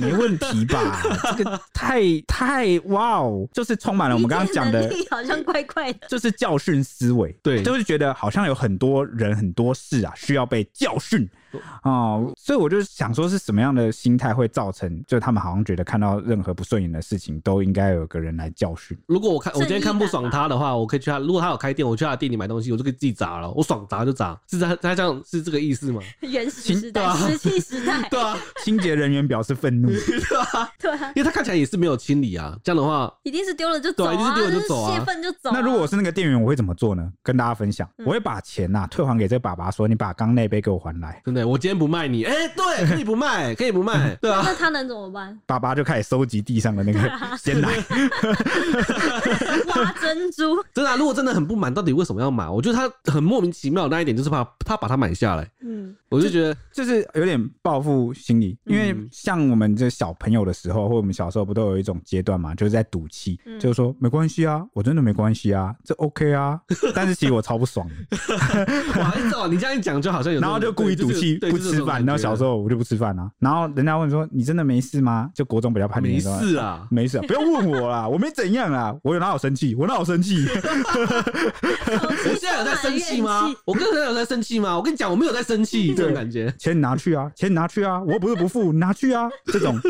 [0.00, 0.75] 没问题吧？
[1.36, 6.06] 这个太太哇哦，就是充满了我们刚刚讲的好像怪怪的。
[6.08, 7.62] 就是教训思维，对。
[7.62, 11.28] 就是觉得好像有很多人很多事啊需要被教训
[11.82, 18.96] 哦，所以我就想说是什么样的心态会造成，就他们好像觉得看到任何不顺眼的事情都应该有个人来教训。
[19.06, 21.18] 如果我看我今天看不爽他的话，我可以去他。
[21.18, 23.50] 如果他有开店，我去他的店里买东西，我就可以自己砸了。
[23.52, 26.00] 我爽砸就砸，是他他这样是这个意思吗？
[26.20, 32.56] 原始时代、石器时代， 对啊，清洁人员表示愤怒， 对啊，对啊，因为他看起来也是没有清理啊。
[32.62, 35.52] 这样的话，一定是丢了就走对啊一定是丢了就走啊是泄愤就走啊。
[35.54, 37.12] 那如果我是那个店员，我会怎么做呢？
[37.22, 41.20] 跟大家分享，我会把钱呐、退还给这个爸爸，说你把刚那杯给我还来。
[41.36, 44.40] 真的，我今天不卖你，哎、对， 可以不卖，可以不卖，对啊。
[44.42, 45.38] 那他能怎么办？
[45.44, 46.98] 爸爸就开始收集地上的那个
[47.36, 47.68] 鲜奶，
[49.66, 52.48] 挖珍珠，真的、啊，如果真的很不满，到底为什么要买？
[52.48, 58.56] 我觉得他很莫名其妙的那一点就是怕他把它买下来，嗯，我就觉得就是有点报复心理。
[58.64, 66.58] 因为嗯像我们这小朋友的时候，或我们小时候不都有一种阶段嘛，就是在赌气，嗯就是说没关系啊，我真的没关系啊，这 OK 啊。
[66.94, 68.16] 但是其实我超不爽的，
[69.00, 72.04] 哇，你知道你这样一讲，就好像有，然后就故意赌气不吃饭。
[72.04, 75.28] 然后小时候我就不吃饭啊，然后人家问说你真的没事吗？
[75.34, 79.74] 就国中比较叛逆没事啊，没事啊，不要问我啦，我没怎样啊，我有哪有生气？
[79.74, 80.46] 我哪有生气？
[80.48, 83.52] 我现在有在生气吗？
[83.64, 84.76] 我跟人有在生气吗？
[84.76, 86.52] 我跟你讲，我没有在生气，这种感觉。
[86.58, 89.78] 钱你拿去啊，钱你拿去啊，我又不是不付，你拿去啊，这种。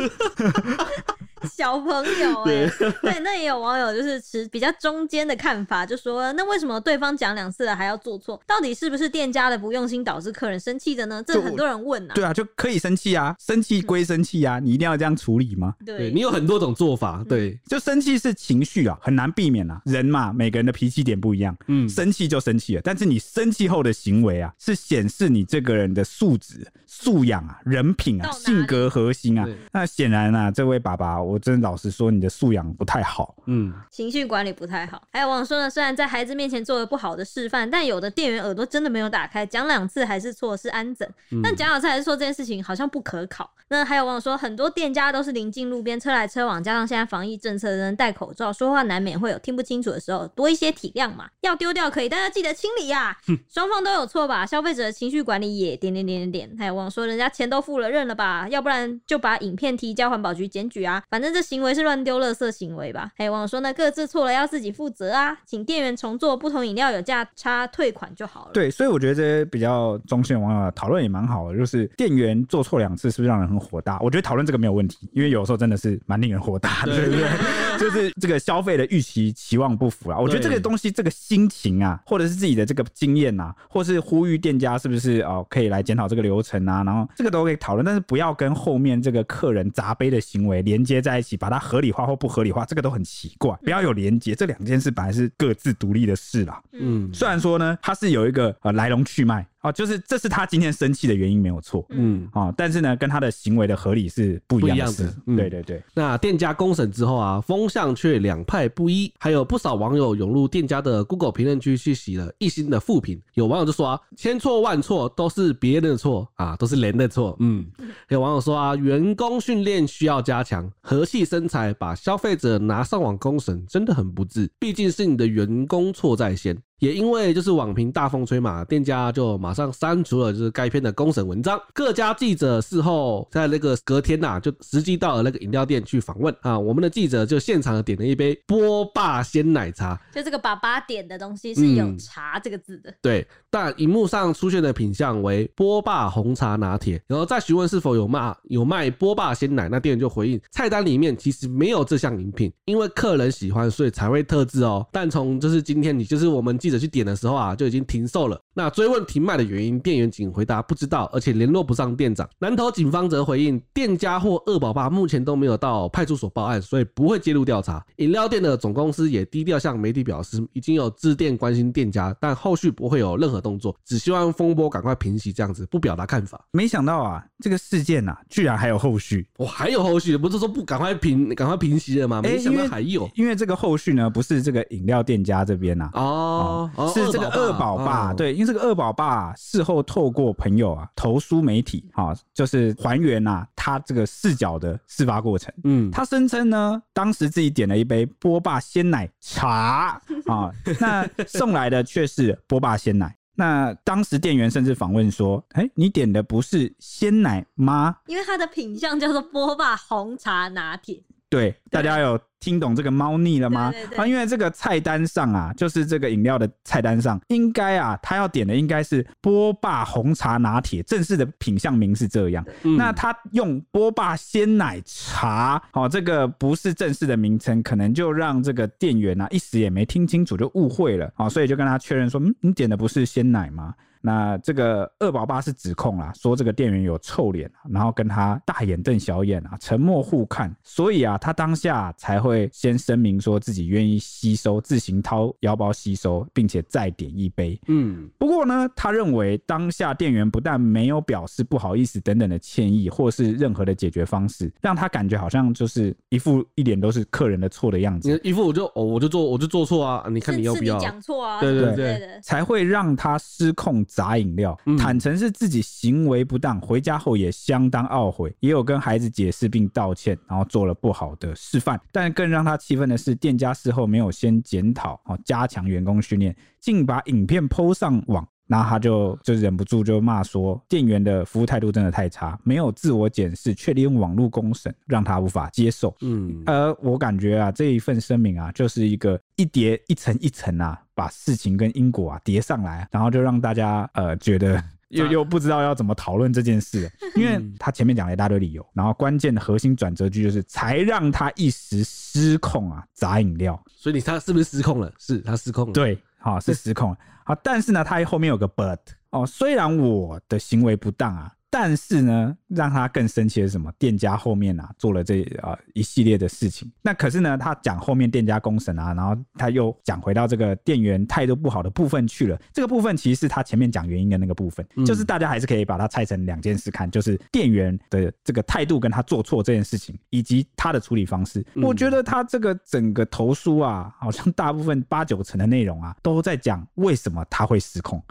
[1.54, 2.68] 小朋友哎、
[3.02, 8.40] 对，那也有网友就是持比较中间的看法，就说那为什么对方讲两次了还要做错？
[8.46, 11.22] 到底是不是店家的不用心导致客人生气的呢？
[11.26, 15.74] 这很多人问啊、对啊，就可以生气啊，生气归生气啊，你一定要这样处理吗？
[15.84, 19.80] 对对你有很多种做法，对，就生气是情绪啊，很难避免啊。
[19.84, 22.82] 人嘛，每个人的脾气点不一样，嗯，生气就生气了。
[22.84, 29.46] 但是你生气后的行为啊，是显示你这个人的素质、素养啊、人品啊、性格核心啊。
[29.72, 33.34] 那显然啊，这位爸爸，我真的老实说，你的素养不太好。
[33.46, 35.02] 嗯，情绪管理不太好。
[35.12, 41.08] 还有网友说呢，虽然在孩子面前做了不好的示范，但有的店员耳朵真的没有打开，讲两次还是错，是安整。
[41.30, 43.50] 嗯但讲两次还是错这件事情好像不可考。
[43.68, 51.28] 那还有网友说，很多店家都是临近路边，车来车往，加上现在防疫政策，人人戴口罩，说话难免会有听不清楚的时候，多一些体谅嘛。
[51.40, 53.16] 要丢掉可以，但要记得清理呀、
[53.48, 54.46] 双方都有错吧？
[54.46, 56.56] 消费者的情绪管理也点点点点点。
[56.56, 61.02] 还有网友说，人家钱都付了，认了吧，要不然就把影片提交环保局检举啊。
[61.16, 63.10] 反正这行为是乱丢垃圾行为吧？
[63.16, 68.50] 还有网友说呢，各自错了要自己负责啊，请店员重做，不同饮料有价差退款就好了。
[68.52, 73.98] 对，所以我觉得这些比较中性的网友讨论也蛮好的，就是店员做错两次是不是让人很火大？
[74.00, 77.26] 我觉得讨论这个没有问题，因为有时候真的是蛮令人火大的，对不对？
[77.80, 80.18] 就是这个消费的预期期望不符啊。
[80.18, 96.60] 我觉得这个东西，这个心情啊，或者是自己的这个经验啊，或是呼吁店家是不是哦可以来检讨这个流程啊，然后这个都可以讨论，但是不要跟后面这个客人砸杯的行为连接在一起，把它合理化或不合理化，这个都很奇怪，不要有连接，这两件事本来是各自独立的事啦。
[96.72, 113.20] 嗯虽然说呢，它是有一个呃来龙去脉啊，就是这是他今天生气的原因没有错，嗯，啊，但是呢，跟他的行为的合理是不一样的对对对，那店家公审之后啊，风向却两派不一，还有不少网友涌入店家的 Google 评论区去洗了一星的负评。
[113.34, 117.36] 有网友就说啊，千错万错都是别人的错啊，都是人的错。
[117.40, 117.66] 嗯，
[118.08, 126.56] 有网友说啊，员工训练需要加强，和气生财，把消费者拿上网公审真的很不智，毕竟是你的员工错在先。
[126.78, 131.60] 也因为就是网评大风吹嘛，店家就马上删除了就是该篇的公审文章。
[131.72, 154.86] 各家记者事后在那个隔天呐、啊，就实际到了那个饮料店去访问啊，我们的记者就现场点了一杯波霸鲜奶茶，就这个爸爸点的东西是有“茶”这个字的，嗯、对，但荧幕上出现的品相为波霸红茶拿铁，然后再询问是否有卖有卖波霸鲜奶，那店员就回应菜单里面其实没有这项饮品，因为客人喜欢，所以才会特制哦。
[154.92, 158.36] 但从就是今天你就是我们记者去点的时候啊，就已经停售了。
[158.52, 162.28] 那追问停卖的原因，店员仅回答不知道，而且联络不上店长。
[162.40, 167.84] 南投警方则回应，店家或二宝爸目前都没有到派出所报案，所以不会介入调查。
[167.98, 176.44] 饮料店的总公司也低调向媒体表示，已经有致电关心店家，但后续不会有任何动作，只希望风波赶快平息，这样子不表达看法。
[176.50, 182.20] 没想到啊，这个事件啊，居然还有后续，我、哦、还有后续，不是说不赶快平赶快平息了吗？
[182.22, 186.55] 没想到还有，欸、因，为因为这个后续呢，不是这个饮料店家这边呐、啊，哦，哦，
[186.92, 189.34] 是这个二宝爸，对，因为这个二宝爸。
[189.36, 195.52] 事后透过朋友啊投书媒体啊，就是还原呐、啊、他这个视角的事发过程。
[195.64, 203.16] 嗯，他声称呢，当时自己点了一杯波霸鲜奶茶啊， 那送来的却是波霸鲜奶。
[203.38, 211.02] 那当时店员甚至访问说：“哎、欸，你点的不是鲜奶吗？”因为它的品相叫做波霸红茶拿铁。
[211.28, 213.72] 对，大家有听懂这个猫腻了吗？
[213.72, 222.44] 对对对啊，因为这个菜单上啊，就是这个饮料的菜单上，应该啊，他要点的应该是波霸红茶拿铁，正式的品相名是这样。
[222.62, 233.74] 嗯、那他用波霸鲜奶茶，哦，这个不是正式的名称，可能就让这个店员啊一时也没听清楚，就误会了啊、哦，所以就跟他确认说，嗯，你点的不是鲜奶吗？
[234.06, 247.60] 那这个二宝爸是指控啦，说这个店员有臭脸，然后跟他大眼瞪小眼啊，沉默互看，所以啊，他当下才会先声明说自己愿意吸收，自行掏腰包吸收，并且再点一杯。
[247.66, 258.20] 嗯，不过呢，他认为当下店员不但没有表示不好意思等等的歉意，或是任何的解决方式，让他感觉好像就是一副一脸都是客人的错的样子。
[258.22, 260.78] 一副我就哦，我就做我就做错啊，你看你要不要？
[260.78, 263.84] 讲错啊，对对对，才会让他失控。
[263.96, 271.80] 砸饮料，坦诚是自己行为不当，回家后也相当懊悔，也有跟孩子解释并道歉，然后做了不好的示范。
[271.90, 278.28] 但更让他气愤的是，店家事后没有先检讨，哦，加强员工训练，竟把影片 po 上网。
[278.46, 285.94] 然后他就就忍不住就骂说，店员的服务态度真的太差，没有自我检视，却利用网络公审，让他无法接受。
[286.00, 303.60] 嗯，而我感觉啊，这一份声明啊，就是一个一叠一层一层啊，把事情跟因果啊叠上来，然后就让大家呃觉得 又又不知道要怎么讨论这件事，因为他前面讲了一大堆理由，然后关键的核心转折句就是才让他一时失控啊，砸饮料。
[303.66, 304.92] 所以你他是不是失控了？
[304.98, 305.72] 是他失控了。
[305.72, 305.98] 对。
[306.18, 306.96] 好，是失控了。
[307.26, 308.78] 好，但是呢，他后面有个 but
[309.10, 311.32] 哦，虽然我的行为不当啊。
[311.58, 313.72] 但是呢，让他更生气的是什么？
[313.78, 316.70] 店家后面啊做了这啊一系列的事情。
[316.82, 322.38] 那可是呢，他讲后面店家公审啊，然后他又讲回到这个店员态度不好的部分去了。
[322.52, 331.42] 这个部分其实是他前面讲原因的那个部分，嗯、就是大家还是可以把它拆成两件事看，就是店员的这个态度跟他做错这件事情，以及他的处理方式。
[331.54, 338.02] 嗯、我觉得他这个整个投书啊，好像大部分八九成的内容啊，都在讲为什么他会失控。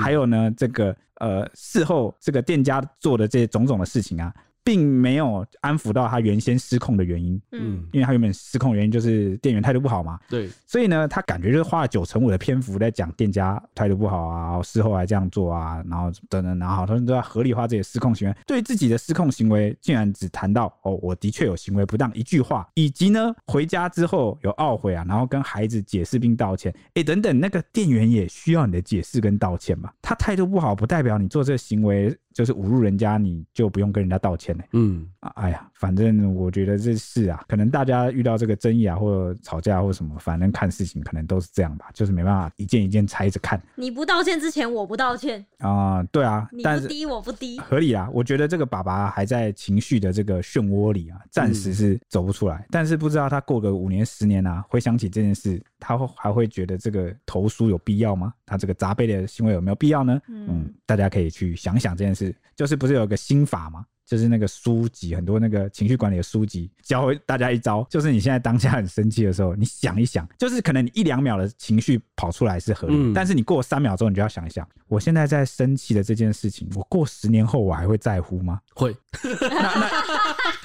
[0.00, 4.34] 还有呢，这个呃，事后这个店家做的这些种种的事情啊。
[4.68, 32.14] 并没有安抚到他原先失控的原因，嗯，因为他原本失控原因就是店员态度不好嘛，对，所以呢，他感觉就是花了九成五的篇幅在讲店家态度不好啊，事后还这样做啊，然后等等，然后好他们都在合理化自己的失控行为，对自己的失控行为竟然只谈到哦，我的确有行为不当一句话，以及呢，回家之后有懊悔啊，然后跟孩子解释并道歉，哎，等等，那个店员也需要你的解释跟道歉嘛，他态度不好不代表你做这个行为。
[32.34, 34.64] 就是侮辱人家，你就不用跟人家道歉呢。
[34.72, 43.58] 嗯，哎呀，反正我觉得这事啊，可能大家遇到这个争议啊，或者吵架或什么，反正看事情可能都是这样吧，就是没办法一件一件拆着看。
[43.76, 48.08] 你不道歉之前，我不道歉啊、呃，对啊，你不低我不低，合理啊。
[48.12, 52.56] 我觉得这个爸爸还在情绪的这个漩涡里啊，暂时是走不出来。
[52.56, 58.32] 嗯、但是不知道他过个五年十年啊，回想起这件事，他会还会觉得这个投诉有必要吗？
[58.44, 60.20] 他这个砸杯的行为有没有必要呢？
[60.28, 62.34] 嗯，嗯，大家可以去想想这件事。
[62.56, 63.84] 就是不是有个新法吗？
[64.08, 78.58] 就是那个书籍，很多那个情绪管理的书籍，教大家一招，就是你现在当下很生气的时候，你想一想，就是可能你一两秒的情绪跑出来是合理，嗯、但是你过三秒钟，你就要想一想，我现在在生气的这件事情，我过十年后我还会在乎吗？
[78.74, 79.90] 会，那那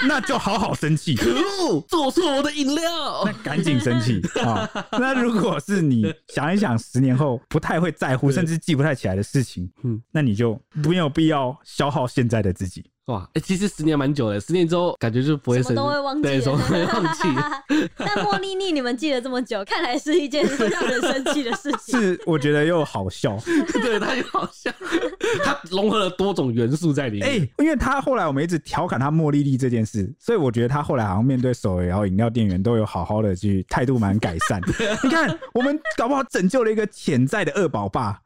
[0.07, 4.69] 那就好好生气，可恶，做错我的饮料，那赶紧生气 啊！
[4.93, 12.85] 那如果是你想一想，十年后不太会在乎，甚至记不太起来的事情，嗯，那你就没有必要消耗现在的自己。
[13.07, 17.89] 哇，哎、欸，其实十年蛮久的，十年之后感觉就不会什么都会忘记，对，什么都会忘记。
[17.99, 21.99] 但茉莉莉你们记了这么久，看来是一件让人生气的事情。
[21.99, 23.37] 是，我觉得又好笑，
[23.83, 24.71] 对，他又好笑，
[25.43, 27.27] 他融合了多种元素在里面。
[27.27, 34.61] 哎、欸，因为他后来我们一直调侃他茉莉莉这件事，所以我觉得他后来好像面对手摇饮料店员都有好好的去态度蛮改善。
[35.03, 38.17] 你看，我们搞不好拯救了一个潜在的二宝爸。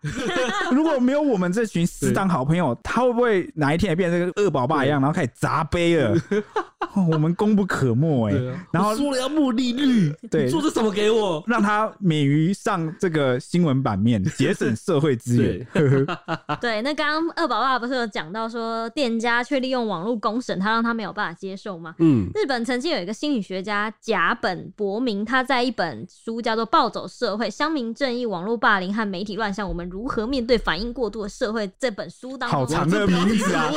[0.72, 4.67] 如果没有我们这群死党好朋友，他会不会哪一天也变成这个恶宝？
[4.68, 6.16] 爸一样，然后开始砸杯了，
[7.10, 8.50] 我们功不可没哎、欸。
[8.52, 15.66] 啊、然后说了要茉莉绿，对，做这什么给我，让他免于上这个新闻版面，节省社会资源。
[16.62, 21.96] 对，那刚刚二宝爸不是有讲到说，店家却利用网络公审他，让他没有办法接受吗？
[22.00, 33.72] 嗯，日本曾经有一个心理学家甲本博明，他在一本书叫做《暴走社会：乡民正义、网络霸凌和媒体乱象，我们如何面对反应过度的社会》这本书当中，好长的名字啊，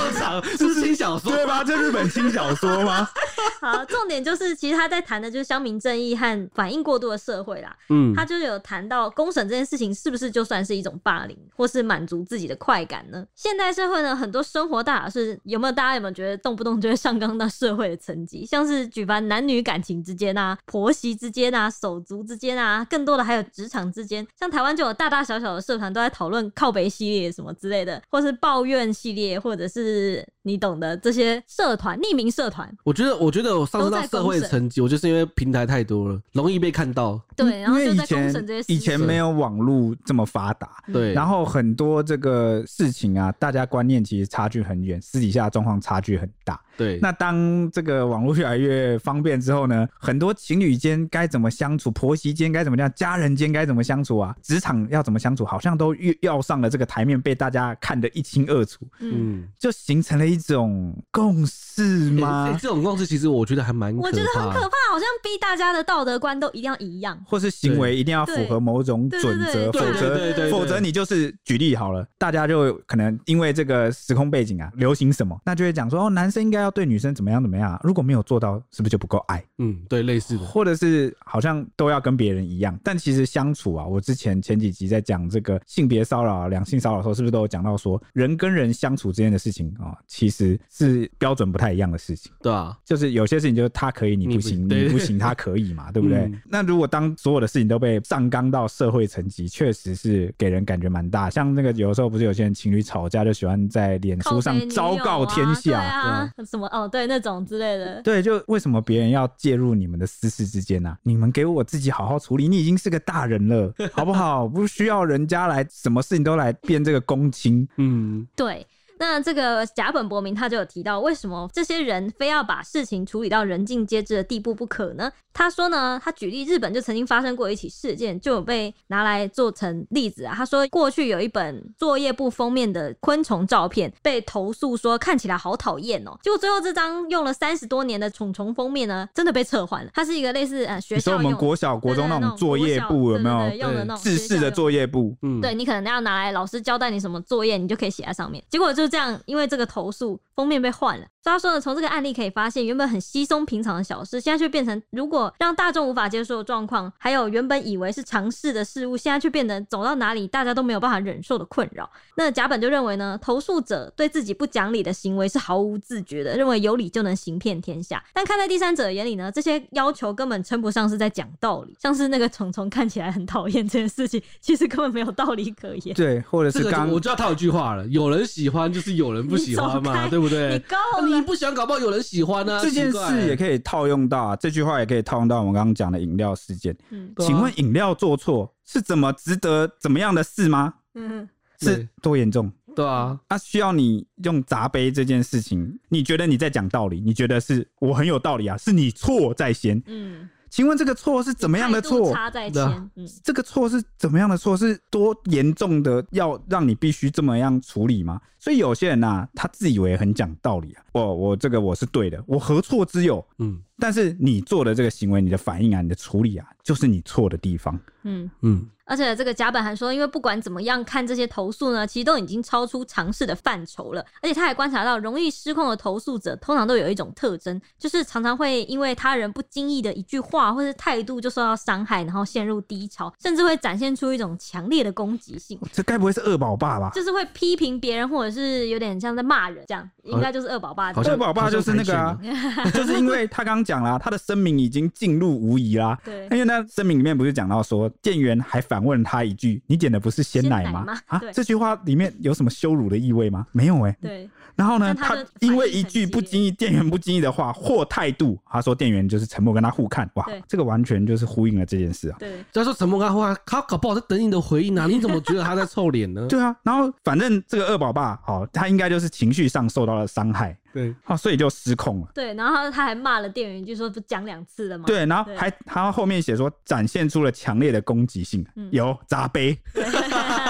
[0.81, 1.63] 轻小说对吧？
[1.65, 3.09] 这日本轻小说吗？
[3.61, 7.77] 好，重点就是其实他在谈的就是乡民正义和反应过度的社会啦。
[7.89, 13.25] 嗯，他就有谈到公审这件事情是不是就算是一种霸凌，或是满足自己的快感呢？
[13.35, 15.73] 现代社会呢，很多生活大小事有没有？
[15.73, 18.45] 大家有没有觉得动不动就会上纲到社会的层级？
[18.47, 24.27] 像是举凡男女感情之间啊、婆媳之间啊、手足之间啊，更多的还有职场之间。
[24.39, 30.70] 像台湾就有大大小小的社团都在讨论靠北系列什么之类的，或是抱怨系列，或者是你懂。
[30.79, 37.21] 的这些社团，匿名社团，我觉得，我觉得我上升到社会层级，我就是因为平台太多了，容易被看到。
[37.37, 38.77] 对，然后就在公审这些事情。
[38.77, 46.61] 以前没有网络这么发达，对，然后很多这个事情啊，大家观念其实差距很远，私底下状况差距很大。
[46.81, 58.81] 对，那当这个网络越来越方便之后呢，很多情侣间该怎么相处，婆媳间该怎么样，家人间该怎么相处啊，职场要怎么相处，好像都越要上了这个台面，被大家看得一清二楚。
[59.01, 62.47] 嗯，就形成了一种共识吗？
[62.47, 76.70] 欸欸、这种共识其实我觉得还蛮，我觉得很可怕，好像逼大家的道德观都一定要一样，或是行为一定要符合某种准则，否则否则你就是举例好了，大家就可能因为这个时空背景啊，流行什么，那就会讲说哦，男生应该要。
[76.71, 77.79] 对女生怎么样怎么样？
[77.83, 79.43] 如果没有做到，是不是就不够爱？
[79.59, 82.79] 嗯，对，类似的，或者是好像都要跟别人一样。
[82.83, 92.31] 但其实相处啊，我之前前几集在讲这个性别骚扰、两性骚扰的时候，是不是都有讲到说，人跟人相处之间的事情啊，其实是标准不太一样的事情。
[92.43, 96.19] 对啊，就是有些事情就是他可以，你不行；你不行，他可以嘛， 对不对？
[96.21, 101.29] 嗯、那如果当所有的事情都被上纲到社会层级，确实是给人感觉蛮大。
[101.31, 106.69] 像那个有时候不是有些人情侣吵架，就喜欢在脸书上昭告天下，啊，什么？
[106.69, 110.99] 哦，对，那种之类的，对，就为什么别人要介入你们的私事之间呢、啊？
[111.03, 114.47] 你们给我自己好好处理，你已经是个大人了，好不好？
[114.47, 117.67] 不需要人家来，什么事情都来变这个公亲。
[117.79, 118.67] 嗯，对。
[119.01, 125.11] 那这个甲本博明他就有提到，为什么这些人非要把事情处理到人尽皆知的地步不可呢？
[125.33, 130.35] 他说呢，他举例日本就曾经发生过一起事件，就有被拿来做成例子啊。
[130.37, 139.91] 他说过去有一本作业簿封面的昆虫照片被投诉说看起来好讨厌哦，结果最后这张用了三十多年的虫虫封面呢，真的被撤换了。
[139.95, 143.61] 它是一个类似呃学校用我们国小国中那种作业簿有没有？
[143.61, 148.43] 用的那种自式的作业簿，嗯，对你可能要拿来老师交代你什么作业，你就可以写在上面。
[148.49, 151.07] 结果就这样，因为这个投诉，封面被换了。
[151.23, 161.89] 所以他说呢，从这个案例可以发现，原本很稀松平常的小事，现在却变成如果让大众无法接受的状况，还有原本以为是常识的事物，现在却变得走到哪里大家都没有办法忍受的困扰。
[162.17, 168.03] 那甲本就认为呢，投诉者对自己不讲理的行为是毫无自觉的，认为有理就能行遍天下。
[168.15, 175.95] 但看在第三者的眼里呢，这些要求根本称不上是在讲道理，像是那个虫虫看起来很讨厌这件事情，其实根本没有道理可言。
[175.95, 180.55] 对，或者是刚我知道他有句话了，有人喜欢就是有人不喜欢嘛，对不对？
[180.55, 181.17] 你够了。
[181.17, 182.63] 你不喜欢，搞不好有人喜欢呢、啊。
[182.63, 186.77] 这件事也可以套用到、啊、这句话，也可以套用到我们刚刚讲的饮料事件。
[186.91, 190.75] 嗯，请问饮料做错是怎么值得怎么样的事吗？
[190.95, 191.29] 嗯，
[191.61, 192.51] 是多严重？
[192.75, 197.01] 对啊，他、啊、需要你用砸杯这件事情，你觉得你在讲道理？
[197.01, 198.57] 你觉得是我很有道理啊？
[198.57, 199.83] 是你错在先。
[199.87, 200.29] 嗯。
[200.49, 202.13] 请问这个错是怎么样的错？
[202.13, 202.65] 差在前，
[202.97, 204.57] 嗯，这个错是怎么样的错？
[204.57, 208.21] 是多严重的要让你必须这么样处理吗？
[208.41, 213.25] 所以有些人呐、啊，他自以为很讲道理啊，我我这个我是对的，我何错之有？
[213.39, 217.81] 嗯但是你做的这个行为，你的反应啊，你的处理啊，就是你错的地方。
[218.03, 224.05] 嗯，嗯，而且这个甲本还说，因为不管怎么样看这些投诉呢，其实都已经超出常识的范畴了。
[224.21, 236.91] 而且他还观察到，容易失控的投诉者通常都有一种特征，就是常常会因为他人不经意的一句话或是态度就受到伤害，然后陷入低潮，甚至会展现出一种强烈的攻击性，这该不会是恶宝爸吧？
[236.95, 240.93] 就是会批评别人，或者是有点像在骂人这样，应该就是二宝爸。
[240.93, 242.19] 好像二宝爸就是那个啊，
[242.73, 245.99] 就是因为他刚刚讲了，他的声明已经进入无疑啦。
[246.05, 253.47] 对因为那声明里面不是讲到说，店员还反问他一句：“你点的不是鲜奶吗？”奶吗啊，这句话里面有什么羞辱的意味吗？
[253.53, 262.17] 没有哎、对，然后呢，他因为一句不经意，店员不经意的话或态度，他说店员就是沉默跟他互看，哇对，这个完全就是呼应了这件事啊。
[262.19, 264.87] 对，他说沉默跟他互看，他搞不好在等你的回应啊！
[264.87, 266.27] 你怎么觉得他在臭脸呢？
[266.29, 272.09] 对啊，然后反正这个二宝爸，好、他应该就是情绪上受到了伤害，对，啊、所以就失控了。
[272.15, 274.85] 对，然后他他还骂了店员一句，说不讲两次了吗？
[274.87, 279.57] 对，然后还他后面写说展现出了强烈的攻击性，嗯有砸杯，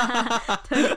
[0.68, 0.96] 对，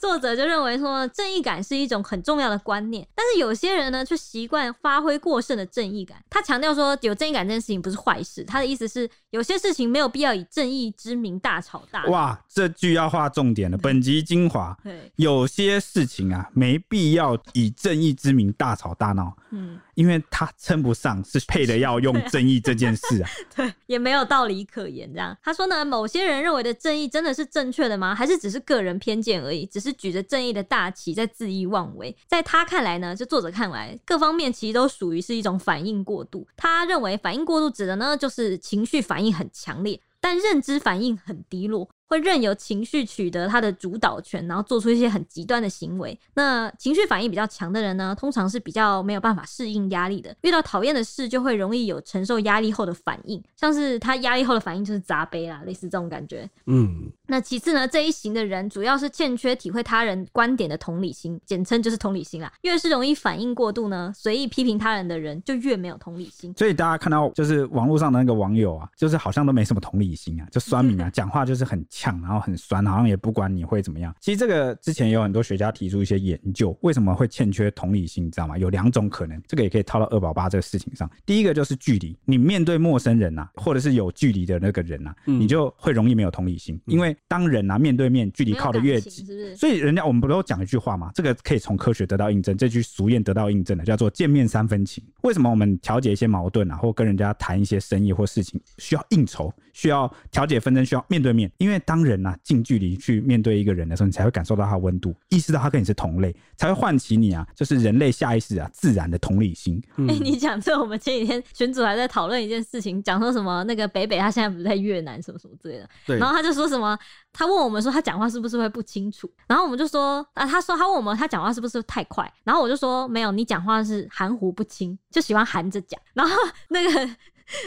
[0.00, 6.22] 作者就认为说正义感是一种很重要的观念，但是有些人呢却习惯发挥过剩的正义感。
[6.28, 12.10] 他强调说有正义感这件事情不是坏事，他的意思是有些事情没有必要以正义之名大吵大闹。
[12.10, 13.78] 哇，这句要画重点了。
[13.78, 23.30] 本集精华，对，有些事情啊，没必要以正义之名大吵大闹，嗯，因为他称不上是配的要用正义这件事啊。
[23.54, 25.12] 对，也没有道理可言。
[25.12, 28.14] 这样，他说呢，某些人认为的正义真的是正确的吗？
[28.14, 29.66] 还是只是个人偏见而已？
[29.66, 32.16] 只是举着正义的大旗在恣意妄为？
[32.28, 36.46] 在他看来呢，就作者看来，各方面其实都属于是一种反应过度。
[36.56, 41.88] 他认为反应过度指的呢，就是情绪反应很强烈，但认知反应很低落。
[42.06, 46.18] 会任由情绪取得他的主导权，然后做出一些很极端的行为。
[46.34, 50.34] 那情绪反应比较强的人呢，通常是比较没有办法适应压力的。
[50.42, 56.48] 遇到讨厌的事，就会容易有承受压力后的反应，像是他压力后的反应就是砸杯啦，类似这种感觉。
[56.66, 62.52] 嗯，那其次呢，这一型的人主要是欠缺体会他人观点的同理心，简称就是同理心啦。
[62.62, 66.54] 越是容易反应过度呢，随意批评他人的人，就越没有同理心。
[66.56, 74.12] 所以大家看到就是网络上的那个网友啊，就是好像都没什么同理心啊，就酸民啊， 讲话就是很呛，然后很酸，好像也不管你会怎么样。
[74.20, 78.58] 其实这个之前有很多学家提出一些研究，为什么会欠缺同理心，你知道吗？
[78.58, 81.08] 有两种可能，这个也可以套到二宝八这个事情上。
[81.24, 89.24] 第一个就是距离，你面对陌生人啊，或者是有距离的那个人啊，嗯你就会容易没有同理心，因为当人啊面对面，距离靠得越近？
[89.56, 91.12] 所以人家我们不都讲一句话嘛？
[91.14, 95.04] 这个可以从科学得到印证，这句俗谚得到印证的，叫做见面三分情。
[95.22, 101.50] 为什么我们调解一些矛盾啊，或跟人家谈一些生意或事情，需要应酬，需要调解纷争，需要面对面？
[101.58, 109.82] 因为当人啊近距离去面对一个人的时候，你才会感受到他温度，意识到他跟你是同类，才会唤起你啊，就是人类下意识啊自然的同理心。
[109.98, 116.98] 哎、欸，你讲这，我们前几天群主还在讨论一件事情，讲说什么那个北北他现在不是在越南什么什么之类的，对，然后他就说什么，
[117.32, 126.34] 他问我们说他讲话是不是会不清楚，然后我们就说啊，他说他问我们他讲话是不是太快，然后我就说没有，你讲话是含糊不清，就喜欢含着讲，然后
[126.68, 127.10] 那个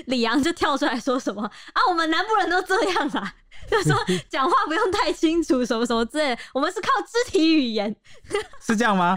[0.05, 3.34] 李阳就跳出来说什么啊，我们南部人都这样啊。
[3.70, 3.95] 就说
[4.30, 7.93] 讲话不用太清楚，什么什么之类的，我们是靠肢体语言，
[8.65, 9.15] 是这样吗？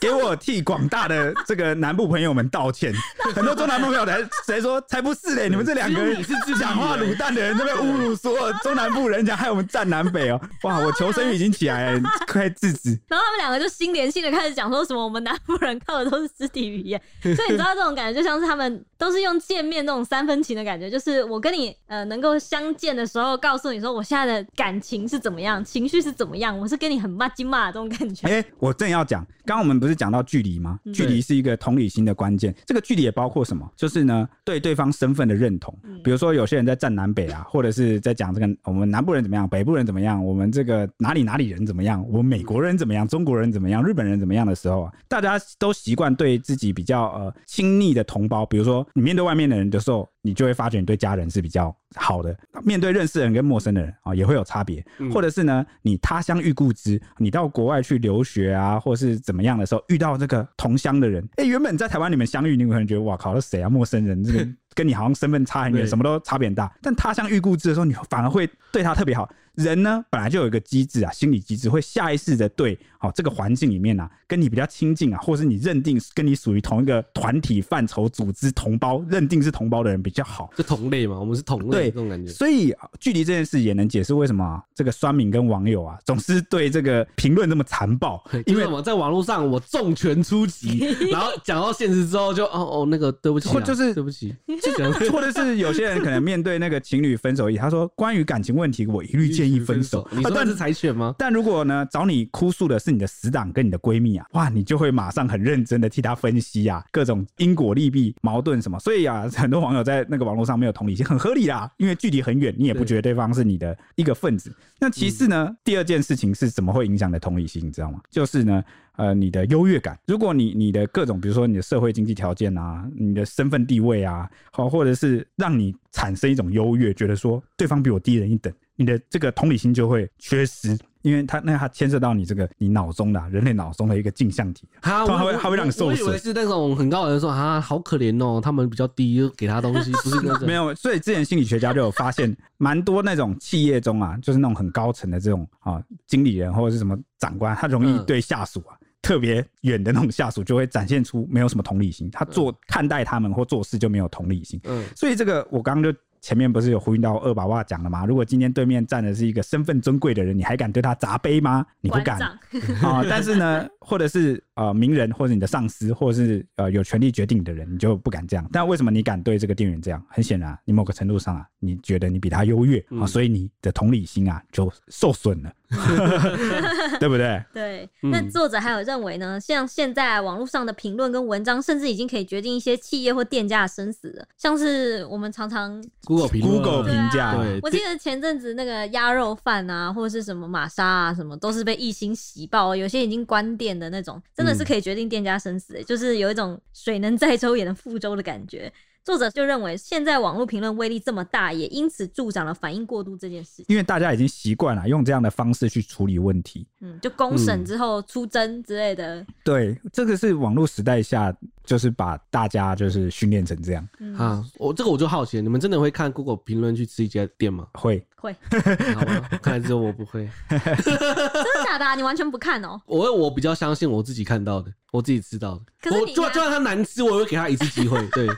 [0.00, 2.92] 给我替广大的这个南部朋友们道歉。
[3.34, 5.48] 很多中南部朋友来谁说才不是嘞？
[5.48, 10.68] 你们这两个人是讲话卤蛋的人，这边侮辱所有中南部人，讲害我们战南北哦、喔！
[10.68, 12.98] 哇，我求生欲已经起来了，快制止。
[13.08, 23.89] 然后他们两个就心连心的开始讲说什么我们南部人靠的都是肢体语言，所以你知道这种感觉就像是他们都是用见面那种三分情的感觉，就是我跟你呃能够相见的时候，告诉你说。
[23.92, 26.58] 我现在的感情是怎么样，情绪是怎么样？
[26.58, 28.26] 我是跟你很骂鸡骂的这种感觉。
[28.26, 30.78] 哎、欸，我正要讲，刚刚我们不是讲到距离吗？
[30.84, 32.54] 嗯、距离是一个同理心的关键。
[32.66, 33.70] 这个距离也包括什么？
[33.76, 35.76] 就是呢，对对方身份的认同。
[35.82, 52.36] 嗯、比如说，有些人在站南北啊，或者是在讲这个我们南部人怎么样，北部人怎么样，我们这个哪里哪里人怎么样，我们美国人怎么样，中国人怎么样，日本人怎么样的时候啊，大家都习惯对自己比较呃亲密的同胞，比如说你面对外面的人的时候，你就会发觉你对家人是比较好的。
[52.62, 54.84] 面对认识的人跟陌生的人啊、哦，也会有差别。
[55.12, 66.72] 或者是呢，你他乡遇故知，你到国外去留学啊，或是怎么样的时候，遇到这个同乡的人，哎、欸，原本在台湾你们相遇，你可能觉得哇靠，这谁啊，陌生人，这个 跟你好像身份差很远，什么都差别很大。
[66.82, 69.28] 但他乡遇故知的时候，你反而会对他特别好。
[69.54, 82.30] 人呢本来就有一个机制啊，心理机制会下意识的对好、哦、这个环境里面啊，跟你比较亲近啊，或是你认定跟你属于同一个团体范畴、组织同胞，认定是同胞的人比较好，是同类嘛，我们是同类对这种感觉。
[82.30, 94.34] 所以距离这件事也能解释为什么、啊、这个酸民跟网友啊总是对这个评论那么残暴， 因为我在网络上我重拳出击， 然后讲到现实之后就哦哦那个对不起，或就是对不起，
[95.10, 100.06] 或者是有些人可能面对那个情侣分手意，他说关于感情问题我一律建议分手。
[100.12, 101.14] 你算是柴犬吗？
[101.16, 108.78] 但如果呢找你哭诉的是你的死党跟你的闺蜜啊，哇，你就会马上很认真的替他分析啊，各种因果利弊、矛盾什么。
[108.78, 114.54] 所以啊，很多网友在那个网络上没有同理心，很合理啦， 因为距离很远，你也不觉得对方是你的一个分子。
[114.78, 118.00] 那其次呢，第二件事情是怎么会影响的同理心，你知道吗？
[118.10, 118.62] 就是呢。
[118.96, 135.96] 呃，你的优越感，如果你你的各种，比如说你的社会经济条件啊，你的身份地位啊，好，或者是让你产生一种优越，觉得说对方比我低人一等，你的这个同理心就会缺失，因为它那它牵涉到你这个你脑中的、啊、人类脑中的一个镜像体，他会他会让你受损。
[135.96, 148.72] 我以为是那种很高的人说啊，好可怜哦，他们比较低，给他东西不是那种 没有，所以之前心理学家就有发现，蛮多那种企业中啊，就是那种很高层的这种啊经理人或者是什么长官，他容易对下属啊。
[148.80, 154.60] 嗯特别远的那种下属就会展现出没有什么同理心，他做看待他们或做事就没有同理心。
[154.64, 158.04] 嗯，所以这个我刚刚就前面不是有呼应到二宝爸讲了吗？
[158.04, 161.64] 如果今天对面站的是一个身份尊贵的人，你还敢对他砸杯吗？
[161.80, 162.38] 你不敢啊、
[162.82, 163.04] 呃。
[163.08, 168.46] 但是呢，或者是呃名人，或者你的上司，或者是呃有权利决定的人，你就不敢这样。
[168.52, 170.04] 但为什么你敢对这个店员这样？
[170.08, 175.52] 很显然，你某个程度上啊，你觉得你比他优越啊、所以你的同理心啊就受损了。
[176.98, 177.42] 对不对？
[177.54, 184.26] 对，那作者还有认为呢，像现在网络上的评论跟文章，甚至已经可以决定一些企业或店家的生死了。
[184.36, 198.72] 像是我们常常 Google 评 Google 评价，对，我记得前阵子那个鸭肉饭啊，或者是什么玛莎啊，什么都是被一星洗爆，有些已经关店的那种，真的是可以决定店家生死，欸，就是有一种水能载舟也能覆舟的感觉。
[199.02, 203.64] 作者就认为，现在网络评论威力这么大，也因此助长了反应过度这件事。
[203.68, 209.20] 因为大家已经习惯了用这样的方式去处理问题，嗯，就公审之后出征之类的。
[209.20, 211.34] 嗯、对，这个是网络时代下，
[211.64, 213.88] 就是把大家就是训练成这样。
[213.98, 217.66] 嗯、啊，我这个我就好奇，你们真的会看 Google 评论去吃一家店吗？
[217.74, 218.04] 会。
[218.16, 218.36] 会，
[218.94, 220.28] 好吧，看来只有我不会。
[220.50, 221.94] 真的假的、啊？
[221.96, 222.98] 你完全不看哦、喔？
[222.98, 225.62] 我我比较相信我自己看到的，我自己知道的。
[225.80, 227.96] 可是你就就算他难吃，我也会给他一次机会。
[228.08, 228.34] 对， 哇，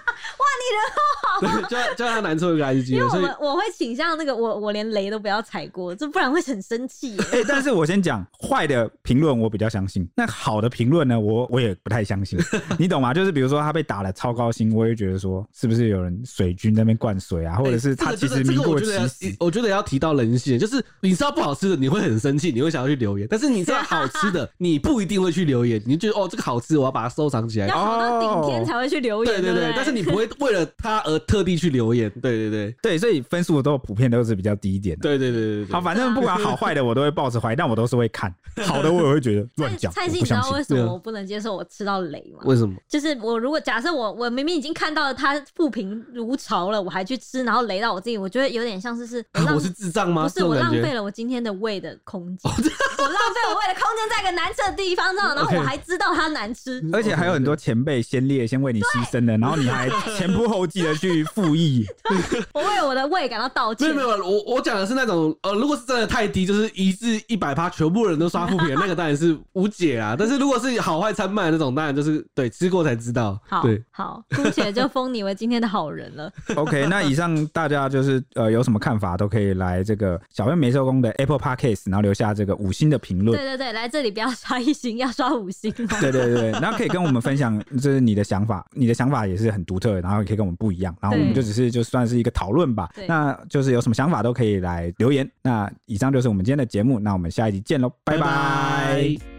[0.63, 1.69] 你人好好。
[1.69, 2.99] 对，就就算他难吃，我会给他一次机会。
[3.01, 7.17] 因为我们我会倾向那个，我我连雷都不要踩过，这不然会很生气。
[7.33, 10.09] 哎、欸，但是我先讲坏的评论，我比较相信。
[10.15, 12.39] 那好的评论呢，我我也不太相信。
[12.79, 13.13] 你懂吗？
[13.13, 20.59] 就是比如说他被打了超高薪，我也觉得说是不是有人水军在那边灌水啊，或者是他其实名过其实、我觉得要提到人性。
[20.59, 23.27] 就是你知道不好吃的，你会很生气，你会想要去留言。
[23.31, 25.83] 但是你知道好吃的， 你不一定会去留言。
[25.85, 27.67] 你就觉得哦，这个好吃，我要把它收藏起来。
[27.67, 29.35] 要好到顶天才会去留言。
[29.35, 32.11] 对对对，对，但是你不会 为了他而特地去留言。
[32.23, 35.03] 对对对对，所以分数都普遍都是比较低一点的。
[35.03, 38.35] 对对对对，对，好，反正不管好坏的，我都会抱着怀疑，但我都是会看
[38.67, 39.91] 好的，我也会觉得乱讲。
[39.93, 42.43] 蔡信，你知道为什么我不能接受我吃到雷吗？
[42.45, 42.75] 为什么？
[42.89, 50.25] 就是我如果假设我我明明已经看到了他负评如潮了，我还去吃，然后雷到我自己，我觉得有点像是是 我，我是智障吗？
[50.25, 51.13] 不是，我浪费了我。
[51.13, 61.87] 今天的胃的空间，我浪费我胃的空间在一个难吃的地方上， 然后我还知道它难吃，而且还有很多前辈先烈先为你牺牲的，然后你还前仆后继的去复议，
[62.53, 63.95] 我为我的胃感到道歉。
[63.95, 70.15] 没有没有，我我讲的是那种呃，如果是真的太低，就是一至一百趴，全部人都刷负评，那个当然是无解啊。
[70.19, 73.39] 但是如果是好坏参半的那种，当然就是对吃过才知道。
[73.49, 76.33] 好，对，好，姑且就封你为今天的好人了。
[76.57, 81.83] OK，那以上大家就是呃有什么看法，都可以来这个小编没收工的 Apple Podcast。
[81.87, 83.37] 然后留下这个五星的评论。
[83.37, 85.71] 对对对，来这里不要刷一星，要刷五星。
[85.73, 90.97] 对对对，然后可以跟我们分享，就是你的想法，你的想法也是很独特，然后也可以跟我们不一样。
[91.01, 92.91] 然后我们就只是就算是一个讨论吧。
[93.07, 95.31] 那就是有什么想法都可以来留言。
[95.43, 98.21] 那以上就是我们今天的节目，那我们下一集见喽，拜拜。
[98.21, 99.32] 拜拜。